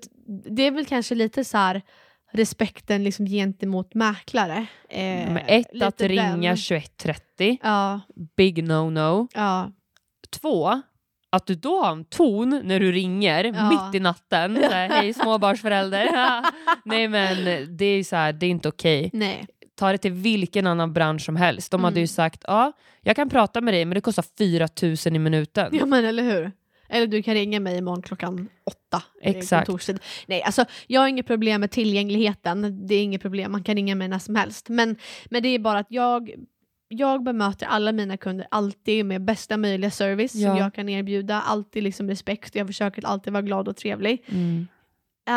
det 0.56 0.64
är 0.68 0.72
väl 0.72 0.86
kanske 0.86 1.16
lite 1.16 1.44
så 1.44 1.58
här 1.58 1.82
respekten 2.34 3.04
liksom 3.04 3.26
gentemot 3.26 3.94
mäklare. 3.94 4.66
Eh, 4.90 5.02
Men 5.04 5.38
ett, 5.38 5.82
att 5.82 6.02
ringa 6.02 6.32
den. 6.38 6.56
21.30. 6.56 7.58
Ja, 7.64 8.00
Big 8.38 8.64
no-no. 8.64 9.28
ja. 9.34 9.72
Två, 10.42 10.82
att 11.30 11.48
du 11.48 11.56
då 11.56 11.82
har 11.84 11.92
en 11.92 12.06
ton 12.06 12.62
när 12.64 12.80
du 12.80 12.92
ringer 12.92 13.44
Ja. 13.44 13.70
mitt 13.70 13.96
i 13.96 14.00
natten. 14.00 14.56
Så 14.56 14.70
här, 14.70 14.90
Hej 14.90 15.14
småbarnsförälder. 15.24 16.10
Nej 16.86 17.08
men 17.08 17.38
det 17.78 17.86
är, 17.86 18.04
så 18.04 18.16
här, 18.16 18.34
det 18.34 18.46
är 18.46 18.50
inte 18.50 18.70
okej. 18.70 19.10
Nej. 19.14 19.48
Ta 19.82 19.92
det 19.92 19.98
till 19.98 20.12
vilken 20.12 20.68
annan 20.68 20.94
bransch 20.94 21.22
som 21.26 21.36
helst. 21.36 21.72
De 21.72 21.76
Mm. 21.82 21.84
hade 21.84 22.00
ju 22.00 22.08
sagt 22.08 22.44
ja, 22.48 22.72
jag 23.02 23.16
kan 23.16 23.30
prata 23.30 23.62
med 23.62 23.74
dig 23.74 23.86
men 23.86 23.96
det 23.96 24.02
kostar 24.02 24.26
4 24.38 24.68
000 24.82 25.16
i 25.16 25.20
minuten. 25.20 25.70
Ja 25.72 25.86
men 25.86 26.06
eller 26.06 26.24
hur. 26.24 26.52
Eller 26.90 27.08
du 27.08 27.24
kan 27.24 27.34
ringa 27.34 27.60
mig 27.60 27.78
imorgon 27.78 28.02
klockan 28.02 28.50
åtta. 28.66 29.04
Exakt. 29.22 29.66
kontorstid. 29.68 30.00
Nej, 30.28 30.42
alltså, 30.44 30.66
jag 30.88 31.02
har 31.02 31.08
inget 31.08 31.28
problem 31.28 31.62
med 31.62 31.72
tillgängligheten. 31.72 32.88
Det 32.88 32.96
är 32.96 33.04
inget 33.04 33.22
problem, 33.22 33.52
man 33.52 33.64
kan 33.64 33.76
ringa 33.76 33.96
mig 33.96 34.08
när 34.08 34.20
som 34.20 34.36
helst. 34.36 34.70
Men, 34.70 34.96
men 35.30 35.44
det 35.44 35.50
är 35.50 35.60
bara 35.60 35.80
att 35.80 35.88
jag, 35.90 36.32
jag 36.88 37.24
bemöter 37.24 37.66
alla 37.66 37.92
mina 37.92 38.18
kunder 38.18 38.48
alltid 38.52 39.06
med 39.06 39.26
bästa 39.26 39.58
möjliga 39.58 39.92
service 39.92 40.32
som 40.32 40.42
Ja. 40.42 40.58
jag 40.60 40.74
kan 40.74 40.90
erbjuda. 40.90 41.42
Alltid 41.42 41.84
liksom 41.84 42.08
respekt. 42.10 42.56
Jag 42.56 42.68
försöker 42.68 43.06
alltid 43.06 43.34
vara 43.34 43.42
glad 43.44 43.68
och 43.68 43.76
trevlig. 43.78 44.24
Mm. 44.28 44.68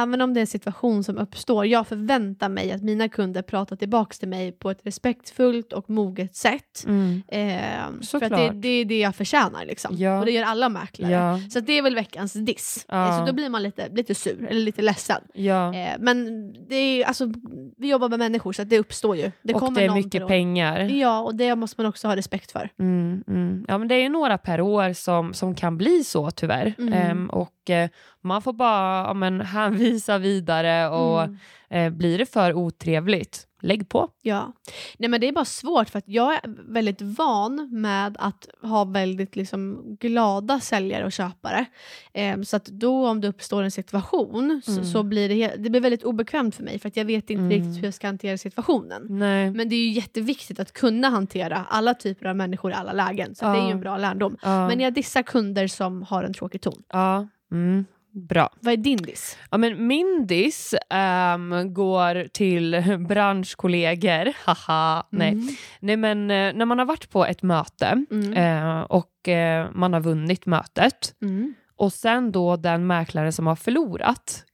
Även 0.02 0.20
om 0.20 0.34
det 0.34 0.40
är 0.40 0.42
en 0.42 0.46
situation 0.46 1.04
som 1.04 1.18
uppstår, 1.18 1.66
jag 1.66 1.86
förväntar 1.86 2.48
mig 2.48 2.72
att 2.72 2.82
mina 2.82 3.08
kunder 3.08 3.42
pratar 3.42 3.76
tillbaka 3.76 4.14
till 4.14 4.28
mig 4.28 4.52
på 4.52 4.70
ett 4.70 4.80
respektfullt 4.82 5.72
och 5.72 5.90
moget 5.90 6.36
sätt. 6.36 6.84
Mm. 6.86 7.22
Eh, 7.28 8.06
för 8.10 8.22
att 8.24 8.30
det, 8.30 8.50
det 8.54 8.68
är 8.68 8.84
det 8.84 8.98
jag 8.98 9.14
förtjänar. 9.14 9.66
Liksom. 9.66 9.96
Ja. 9.98 10.18
Och 10.18 10.24
det 10.26 10.32
gör 10.32 10.44
alla 10.44 10.68
mäklare. 10.68 11.12
Ja. 11.12 11.40
Så 11.50 11.60
det 11.60 11.72
är 11.72 11.82
väl 11.82 11.94
veckans 11.94 12.32
diss. 12.32 12.84
Ja. 12.88 13.08
Eh, 13.08 13.18
Så 13.18 13.26
då 13.26 13.32
blir 13.32 13.48
man 13.48 13.62
lite, 13.62 13.88
lite 13.88 14.14
sur 14.14 14.46
eller 14.50 14.60
lite 14.60 14.82
ledsen. 14.82 15.22
Eh, 15.34 15.92
men 15.98 16.52
det 16.68 16.74
är, 16.76 17.04
alltså, 17.04 17.32
vi 17.76 17.90
jobbar 17.90 18.08
med 18.08 18.18
människor 18.18 18.52
så 18.52 18.62
att 18.62 18.70
det 18.70 18.78
uppstår 18.78 19.16
ju. 19.16 19.30
Det 19.42 19.54
och 19.54 19.60
kommer 19.60 19.80
det 19.80 19.86
är 19.86 19.94
mycket 19.94 20.22
år. 20.22 20.28
pengar. 20.28 20.80
Ja, 20.80 21.20
och 21.20 21.34
det 21.34 21.56
måste 21.56 21.80
man 21.80 21.88
också 21.88 22.08
ha 22.08 22.16
respekt 22.16 22.52
för. 22.52 22.68
Mm, 22.78 23.24
mm. 23.28 23.64
Ja, 23.68 23.78
men 23.78 23.88
det 23.88 23.94
är 23.94 24.08
några 24.08 24.38
per 24.38 24.60
år 24.60 24.92
som, 24.92 25.34
som 25.34 25.54
kan 25.54 25.78
bli 25.78 26.04
så 26.04 26.30
tyvärr. 26.30 26.74
Mm. 26.78 26.92
Ehm, 26.92 27.30
och 27.30 27.70
eh, 27.70 27.88
man 28.20 28.42
får 28.42 28.52
bara 28.52 29.06
ja, 29.06 29.14
men, 29.14 29.40
hänvisa 29.40 29.83
vidare 30.20 30.88
och 30.88 31.22
Mm. 31.22 31.36
eh, 31.70 31.90
blir 31.90 32.18
det 32.18 32.26
för 32.26 32.52
otrevligt, 32.52 33.46
lägg 33.62 33.88
på. 33.88 34.08
Ja. 34.22 34.52
Nej 34.98 35.08
men 35.10 35.20
det 35.20 35.28
är 35.28 35.32
bara 35.32 35.44
svårt 35.44 35.88
för 35.90 35.98
att 35.98 36.08
jag 36.08 36.34
är 36.34 36.40
väldigt 36.72 37.02
van 37.02 37.68
med 37.72 38.16
att 38.18 38.48
ha 38.62 38.84
väldigt 38.84 39.36
liksom 39.36 39.82
glada 40.00 40.60
säljare 40.60 41.04
och 41.04 41.12
köpare. 41.12 41.64
Ehm, 42.12 42.44
så 42.44 42.56
att 42.56 42.64
då 42.64 43.08
om 43.08 43.20
det 43.20 43.28
uppstår 43.28 43.62
en 43.62 43.70
situation 43.70 44.62
så, 44.64 44.70
Mm. 44.72 44.84
så 44.84 45.02
blir 45.02 45.28
det, 45.28 45.54
det 45.58 45.70
blir 45.70 45.80
väldigt 45.80 46.02
obekvämt 46.04 46.54
för 46.54 46.62
mig 46.62 46.78
för 46.78 46.88
att 46.88 46.96
jag 46.96 47.04
vet 47.04 47.30
inte 47.30 47.40
Mm. 47.40 47.50
riktigt 47.50 47.78
hur 47.82 47.84
jag 47.84 47.94
ska 47.94 48.06
hantera 48.06 48.38
situationen. 48.38 49.06
Nej. 49.08 49.50
Men 49.50 49.68
det 49.68 49.74
är 49.76 49.80
ju 49.86 49.90
jätteviktigt 49.90 50.60
att 50.60 50.72
kunna 50.72 51.08
hantera 51.08 51.64
alla 51.70 51.94
typer 51.94 52.26
av 52.26 52.36
människor 52.36 52.70
i 52.70 52.74
alla 52.74 52.92
lägen. 52.92 53.34
Så 53.34 53.46
att 53.46 53.54
det 53.54 53.58
är 53.58 53.62
ju 53.62 53.68
Ja. 53.68 53.74
en 53.74 53.80
bra 53.80 53.96
lärdom. 53.98 54.36
Ja. 54.42 54.68
Men 54.68 54.80
jag 54.80 54.94
dissar 54.94 55.22
kunder 55.22 55.66
som 55.68 56.02
har 56.02 56.22
en 56.24 56.34
tråkig 56.34 56.60
ton. 56.60 56.82
ja. 56.92 57.28
Mm. 57.52 57.84
Bra. 58.14 58.50
Vad 58.60 58.72
är 58.72 58.76
din 58.76 58.96
diss? 58.96 59.38
Ja, 59.50 59.58
men 59.58 59.86
min 59.86 60.26
diss 60.26 60.74
ehm, 60.90 61.74
går 61.74 62.28
till 62.32 62.82
branschkollegor. 63.08 64.32
Haha. 64.46 65.06
Nej. 65.10 65.28
Mm. 65.32 65.48
Nej, 65.80 65.96
men 65.96 66.30
eh, 66.30 66.52
när 66.54 66.64
man 66.64 66.78
har 66.78 66.86
varit 66.86 67.10
på 67.10 67.24
ett 67.26 67.42
möte 67.42 68.04
Mm. 68.10 68.32
eh, 68.32 68.80
och 68.80 69.28
eh, 69.28 69.70
man 69.74 69.92
har 69.92 70.00
vunnit 70.00 70.46
mötet 70.46 71.14
Mm. 71.22 71.54
och 71.76 71.92
sen 71.92 72.32
då 72.32 72.56
den 72.56 72.86
mäklare 72.86 73.32
som 73.32 73.46
har 73.46 73.56
förlorat 73.56 74.44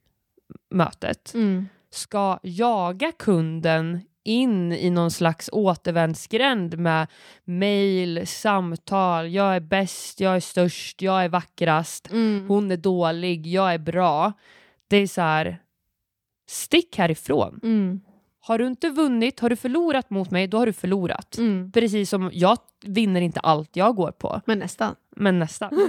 mötet 0.71 1.35
Mm. 1.35 1.69
ska 1.91 2.39
jaga 2.43 3.13
kunden 3.19 4.01
in 4.25 4.73
i 4.73 4.91
någon 4.91 5.11
slags 5.11 5.51
återvändsgränd 5.53 6.79
med 6.79 7.07
mejl, 7.45 8.27
samtal, 8.27 9.31
jag 9.33 9.57
är 9.57 9.61
bäst, 9.61 10.21
jag 10.21 10.37
är 10.37 10.41
störst, 10.41 11.03
jag 11.03 11.25
är 11.25 11.29
vackrast, 11.29 12.11
Mm. 12.11 12.45
hon 12.49 12.71
är 12.71 12.77
dålig, 12.77 13.47
jag 13.47 13.75
är 13.75 13.79
bra. 13.79 14.33
Det 14.89 14.97
är 14.97 15.07
så 15.07 15.21
här, 15.21 15.59
stick 16.51 16.99
härifrån. 16.99 17.61
Mm. 17.63 18.01
Har 18.43 18.59
du 18.59 18.67
inte 18.67 18.89
vunnit, 18.89 19.41
har 19.41 19.51
du 19.51 19.57
förlorat 19.57 20.11
mot 20.11 20.31
mig, 20.31 20.47
då 20.49 20.59
har 20.59 20.67
du 20.67 20.73
förlorat. 20.73 21.39
Mm. 21.39 21.73
Precis 21.73 22.11
som 22.11 22.31
jag 22.33 22.57
vinner 22.85 23.21
inte 23.21 23.41
allt 23.41 23.77
jag 23.77 23.97
går 23.97 24.11
på, 24.13 24.41
Men 24.47 24.59
nästan. 24.59 24.95
men 25.17 25.39
nästan. 25.39 25.71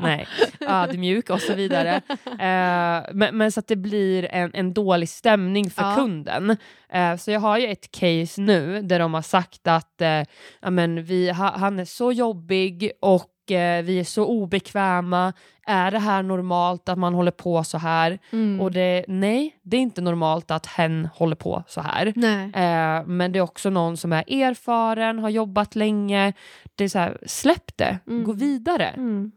Nej, 0.00 0.26
ödmjuk 0.60 1.30
och 1.30 1.40
så 1.40 1.54
vidare. 1.54 2.02
Eh, 2.26 3.10
men, 3.14 3.36
men 3.36 3.52
så 3.52 3.60
att 3.60 3.66
det 3.66 3.76
blir 3.76 4.24
en, 4.30 4.50
en 4.54 4.74
dålig 4.74 5.08
stämning 5.08 5.70
för 5.70 5.82
Ja. 5.82 5.94
kunden. 5.96 6.56
Eh, 6.88 7.16
så 7.16 7.30
jag 7.30 7.40
har 7.40 7.58
ju 7.58 7.66
ett 7.66 7.90
case 7.90 8.40
nu 8.40 8.82
där 8.82 8.98
de 8.98 9.14
har 9.14 9.22
sagt 9.22 9.66
att 9.68 10.00
eh, 10.00 10.22
ja, 10.60 10.70
men 10.70 11.04
vi, 11.04 11.30
ha, 11.30 11.58
han 11.58 11.78
är 11.78 11.84
så 11.84 12.12
jobbig 12.12 12.92
och 13.00 13.26
vi 13.50 13.98
är 14.00 14.04
så 14.04 14.26
obekväma. 14.26 15.32
Är 15.66 15.90
det 15.90 15.98
här 15.98 16.22
normalt 16.22 16.88
att 16.88 16.98
man 16.98 17.14
håller 17.14 17.30
på 17.30 17.64
så 17.64 17.78
här? 17.78 18.18
Mm. 18.32 18.60
Och 18.60 18.72
det, 18.72 19.04
nej, 19.08 19.56
det 19.62 19.76
är 19.76 19.80
inte 19.80 20.00
normalt 20.00 20.50
att 20.50 20.66
hen 20.66 21.08
håller 21.14 21.36
på 21.36 21.64
så 21.68 21.80
här. 21.80 22.12
Eh, 22.54 23.06
men 23.06 23.32
det 23.32 23.38
är 23.38 23.40
också 23.42 23.70
någon 23.70 23.96
som 23.96 24.12
är 24.12 24.24
erfaren, 24.32 25.18
har 25.18 25.30
jobbat 25.30 25.74
länge. 25.74 26.32
Det 26.74 26.84
är 26.84 26.88
så 26.88 26.98
här, 26.98 27.18
släpp 27.26 27.76
det, 27.76 27.98
Mm. 28.06 28.24
gå 28.24 28.32
vidare. 28.32 28.86
Mm. 28.88 29.32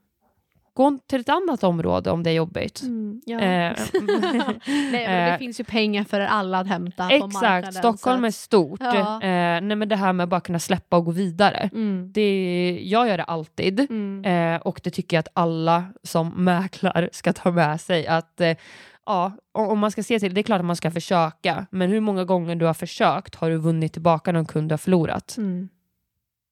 Gå 0.75 0.97
till 1.07 1.21
ett 1.21 1.29
annat 1.29 1.63
område 1.63 2.11
om 2.11 2.23
det 2.23 2.29
är 2.29 2.33
jobbigt. 2.33 2.81
Mm. 2.81 3.21
Ja. 3.25 3.39
Eh, 3.39 3.73
Nej, 3.93 4.57
men 4.67 4.91
det 4.91 5.31
eh, 5.31 5.38
finns 5.38 5.59
ju 5.59 5.63
pengar 5.63 6.03
för 6.03 6.19
alla 6.19 6.59
att 6.59 6.67
hämta 6.67 7.09
Exakt. 7.09 7.73
Stockholm 7.73 8.23
är 8.23 8.31
stort. 8.31 8.79
Ja. 8.79 9.21
Eh, 9.21 9.61
nej, 9.61 9.75
men 9.75 9.89
det 9.89 9.95
här 9.95 10.13
med 10.13 10.23
att 10.23 10.29
bara 10.29 10.41
kunna 10.41 10.59
släppa 10.59 10.97
och 10.97 11.05
gå 11.05 11.11
vidare. 11.11 11.69
Mm. 11.73 12.11
Det, 12.13 12.79
jag 12.83 13.07
gör 13.07 13.17
det 13.17 13.23
alltid. 13.23 13.79
Mm. 13.79 14.25
Eh, 14.25 14.61
och 14.61 14.81
det 14.83 14.89
tycker 14.89 15.17
jag 15.17 15.19
att 15.19 15.31
alla 15.33 15.83
som 16.03 16.43
mäklar 16.43 17.09
ska 17.11 17.33
ta 17.33 17.51
med 17.51 17.81
sig. 17.81 18.07
Att 18.07 18.41
eh, 18.41 18.57
ja, 19.05 19.31
om 19.51 19.67
om 19.67 19.79
man 19.79 19.91
ska 19.91 20.03
se 20.03 20.19
till 20.19 20.33
det, 20.33 20.41
är 20.41 20.43
klart 20.43 20.59
att 20.59 20.65
man 20.65 20.75
ska 20.75 20.91
försöka. 20.91 21.65
Men 21.69 21.89
hur 21.89 21.99
många 21.99 22.25
gånger 22.25 22.55
du 22.55 22.65
har 22.65 22.73
försökt 22.73 23.35
har 23.35 23.49
du 23.49 23.57
vunnit 23.57 23.93
tillbaka 23.93 24.31
någon 24.31 24.45
kund 24.45 24.69
du 24.69 24.73
har 24.73 24.77
förlorat? 24.77 25.35
Mm. 25.38 25.69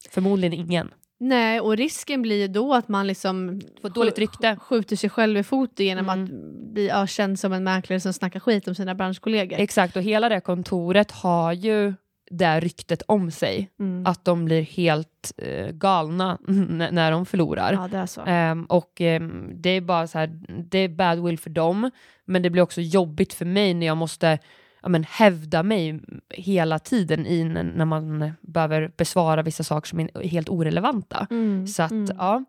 Förmodligen 0.10 0.54
ingen. 0.54 0.92
Nej, 1.24 1.60
och 1.60 1.78
risken 1.78 2.22
blir 2.22 2.42
ju 2.42 2.48
då 2.48 2.74
att 2.74 2.88
man 2.88 3.08
liksom 3.08 3.62
Får 3.82 3.90
dåligt 3.90 4.20
rykte. 4.20 4.58
skjuter 4.62 4.96
sig 4.96 5.10
själv 5.10 5.38
i 5.38 5.44
foten 5.44 5.86
genom 5.86 6.10
Mm. 6.10 6.24
att 6.24 6.30
bli 6.74 6.92
ökänd 6.92 7.40
som 7.40 7.54
en 7.54 7.64
mäklare 7.64 8.00
som 8.00 8.14
snackar 8.14 8.40
skit 8.40 8.68
om 8.68 8.76
sina 8.76 8.96
branschkollegor. 8.96 9.60
Exakt, 9.60 9.96
och 9.96 10.02
hela 10.04 10.30
det 10.30 10.42
kontoret 10.42 11.12
har 11.12 11.54
ju 11.54 11.94
det 12.32 12.60
ryktet 12.60 13.02
om 13.08 13.32
sig. 13.32 13.70
Mm. 13.80 14.06
Att 14.06 14.26
de 14.26 14.46
blir 14.46 14.62
helt 14.62 15.34
eh, 15.38 15.68
galna 15.72 16.38
när 16.92 17.12
de 17.12 17.26
förlorar. 17.26 17.74
Ja, 17.74 17.88
det 17.92 17.98
är 17.98 18.06
så. 18.06 18.22
Ehm, 18.26 18.66
och 18.66 19.02
ehm, 19.02 19.50
det 19.62 19.70
är 19.70 19.82
bara 19.82 20.08
så 20.08 20.18
här, 20.20 20.40
det 20.70 20.80
är 20.80 20.90
bad 20.90 21.24
will 21.24 21.40
för 21.40 21.50
dem, 21.50 21.92
men 22.26 22.42
det 22.42 22.50
blir 22.50 22.62
också 22.62 22.82
jobbigt 22.82 23.34
för 23.34 23.46
mig 23.46 23.74
när 23.74 23.86
jag 23.88 23.98
måste 23.98 24.40
ja, 24.84 24.90
men, 24.90 25.04
hävda 25.04 25.64
mig 25.64 26.00
hela 26.30 26.80
tiden 26.80 27.26
i 27.28 27.44
när 27.44 27.86
man 27.86 28.32
behöver 28.42 28.92
besvara 28.98 29.42
vissa 29.42 29.64
saker 29.64 29.88
som 29.88 30.00
är 30.00 30.28
helt 30.28 30.50
orelevanta. 30.50 31.28
Mm. 31.32 31.68
Så 31.68 31.84
att 31.84 31.92
Mm. 31.92 32.16
ja, 32.18 32.44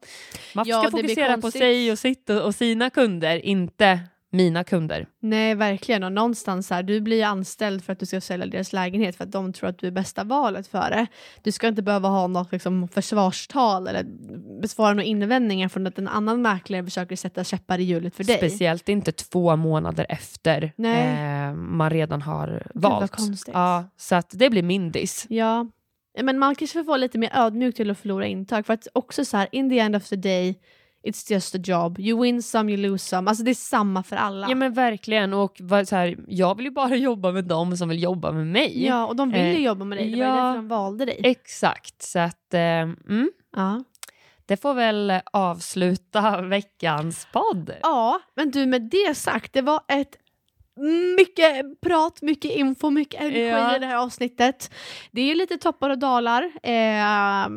man 0.55 0.64
ska 0.64 0.90
fokusera 0.90 1.38
på 1.38 1.51
sig 1.51 1.92
och, 1.92 1.99
sitt 1.99 2.31
och, 2.31 2.40
och 2.42 2.55
sina 2.55 2.90
kunder, 2.90 3.47
inte 3.47 4.01
mina 4.35 4.64
kunder. 4.64 5.07
Nej, 5.20 5.55
verkligen. 5.55 6.03
Och 6.03 6.12
någonstans 6.12 6.70
här, 6.70 6.83
du 6.83 7.01
blir 7.01 7.25
anställd 7.25 7.85
för 7.85 7.92
att 7.92 7.99
du 7.99 8.07
ska 8.07 8.20
sälja 8.20 8.47
deras 8.47 8.73
lägenhet 8.73 9.16
för 9.16 9.25
att 9.25 9.33
de 9.33 9.53
tror 9.53 9.68
att 9.68 9.79
du 9.79 9.87
är 9.87 9.90
bästa 9.90 10.25
valet 10.25 10.66
för 10.66 10.90
det. 10.90 11.07
Du 11.42 11.53
ska 11.53 11.68
inte 11.68 11.83
behöva 11.83 12.09
ha 12.09 12.27
något 12.27 12.53
liksom, 12.53 12.88
försvarstal 12.88 13.88
eller 13.88 14.05
besvara 14.61 14.92
några 14.92 15.05
invändningar 15.05 15.68
från 15.68 15.87
att 15.87 15.99
en 15.99 16.09
annan 16.09 16.42
mäklare 16.42 16.85
försöker 16.85 17.16
sätta 17.16 17.44
käppar 17.44 17.79
i 17.79 17.83
hjulet 17.83 18.16
för 18.16 18.25
dig. 18.25 18.37
Speciellt 18.37 18.88
inte 18.88 19.12
två 19.12 19.57
månader 19.57 20.07
efter 20.09 20.73
eh, 20.79 21.55
man 21.55 21.90
redan 21.90 22.23
har 22.23 22.62
valt. 22.75 23.12
konstigt. 23.12 23.55
Ja, 23.55 23.85
så 23.97 24.14
att 24.14 24.31
det 24.33 24.51
blir 24.51 24.62
min 24.62 24.92
diss. 24.92 25.27
Ja, 25.29 25.66
men 26.23 26.38
man 26.38 26.55
kanske 26.55 26.79
får 26.79 26.85
vara 26.85 26.97
lite 26.97 27.18
mer 27.18 27.31
ödmjuk 27.35 27.75
till 27.75 27.90
att 27.90 27.99
förlora 27.99 28.27
intag. 28.27 28.66
För 28.66 28.75
att 28.75 28.88
också 28.92 29.25
så 29.25 29.37
här, 29.37 29.49
in 29.53 29.70
the 29.70 29.79
end 29.79 29.97
of 29.97 30.09
the 30.09 30.16
day, 30.16 30.55
It's 31.06 31.32
just 31.32 31.54
a 31.54 31.58
job. 31.64 31.98
You 32.00 32.22
win 32.22 32.42
some, 32.42 32.72
you 32.72 32.82
lose 32.90 33.04
some. 33.04 33.30
Alltså 33.30 33.44
det 33.44 33.50
är 33.50 33.54
samma 33.54 34.02
för 34.02 34.16
alla. 34.16 34.46
Ja 34.48 34.54
men 34.54 34.72
verkligen 34.72 35.32
och 35.34 35.56
så 35.86 35.96
här, 35.96 36.16
jag 36.28 36.56
vill 36.56 36.66
ju 36.66 36.72
bara 36.72 36.96
jobba 36.96 37.32
med 37.32 37.44
dem 37.44 37.76
som 37.76 37.88
vill 37.88 38.02
jobba 38.02 38.32
med 38.32 38.46
mig. 38.46 38.84
Ja, 38.86 39.06
och 39.06 39.16
de 39.16 39.30
vill 39.30 39.40
ju 39.40 39.52
Eh, 39.54 39.60
jobba 39.64 39.84
med 39.84 39.98
dig. 39.98 40.10
Det 40.10 40.16
var 40.16 40.24
ju 40.24 40.30
ja. 40.30 40.44
därför 40.44 40.56
de 40.56 40.68
valde 40.68 41.04
dig. 41.04 41.20
Exakt, 41.24 42.02
så 42.02 42.18
att 42.18 42.54
eh, 42.54 42.60
mm, 42.60 43.30
Ja. 43.56 43.84
det 44.46 44.56
får 44.56 44.74
väl 44.74 45.12
avsluta 45.32 46.40
veckans 46.40 47.28
podd. 47.32 47.70
ja, 47.82 48.20
men 48.36 48.50
du 48.50 48.66
med 48.66 48.82
det 48.82 49.14
sagt, 49.16 49.52
det 49.52 49.62
var 49.62 49.80
ett 49.88 50.16
mycket 51.18 51.80
prat, 51.80 52.22
mycket 52.22 52.50
info, 52.50 52.90
mycket 52.90 53.20
energi 53.20 53.48
Ja. 53.48 53.76
i 53.76 53.78
det 53.78 53.87
här 53.87 53.96
avsnittet. 53.96 54.70
Det 55.10 55.30
är 55.30 55.34
lite 55.34 55.56
toppar 55.56 55.90
och 55.90 55.98
dalar. 55.98 56.42
Eh, 56.42 57.48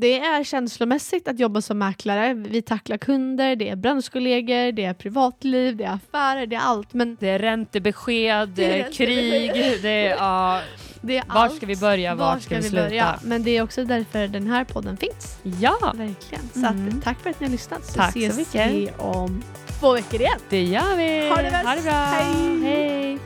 det 0.00 0.18
är 0.20 0.44
känslomässigt 0.44 1.28
att 1.28 1.38
jobba 1.40 1.60
som 1.60 1.78
mäklare. 1.78 2.34
Vi 2.34 2.62
tacklar 2.62 2.96
kunder, 2.98 3.56
det 3.56 3.68
är 3.68 3.76
branschkollegor, 3.76 4.72
det 4.72 4.84
är 4.84 4.94
privatliv, 4.94 5.76
det 5.76 5.84
är 5.84 5.92
affärer, 5.92 6.46
det 6.46 6.56
är 6.56 6.60
allt. 6.60 6.94
Men 6.94 7.16
Det 7.20 7.28
är 7.28 7.38
räntebesked, 7.38 8.48
det 8.48 8.80
är 8.80 8.92
krig, 8.92 9.52
det 9.82 9.88
är... 10.06 10.10
Ja, 10.16 10.60
det 11.00 11.16
är 11.16 11.24
var 11.34 11.40
allt. 11.40 11.56
ska 11.56 11.66
vi 11.66 11.76
börja, 11.76 12.14
vart 12.14 12.42
ska, 12.42 12.56
vi 12.56 12.62
sluta? 12.62 13.20
Men 13.24 13.42
det 13.42 13.50
är 13.56 13.62
också 13.62 13.84
därför 13.84 14.28
den 14.28 14.46
här 14.46 14.64
podden 14.64 14.96
finns. 14.96 15.38
Ja, 15.60 15.92
Verkligen. 15.96 16.48
Så 16.54 16.58
Mm. 16.66 16.88
att, 16.98 17.04
tack 17.04 17.20
för 17.20 17.30
att 17.30 17.40
ni 17.40 17.46
har 17.46 17.50
lyssnat. 17.52 17.84
Så 17.86 17.92
Tack 17.94 18.12
så 18.12 18.18
ses 18.18 18.36
mycket. 18.36 18.70
vi 18.72 18.90
om 18.98 19.42
två 19.80 19.92
veckor 19.92 20.20
igen. 20.20 20.38
det 20.48 20.62
gör 20.62 20.96
vi. 20.96 21.28
Ha 21.28 21.36
det 21.42 21.50
bäst. 21.50 21.66
Ha 21.66 21.74
det 21.74 21.82
bra. 21.82 21.92
Hej. 21.92 22.60
Hej. 22.62 23.18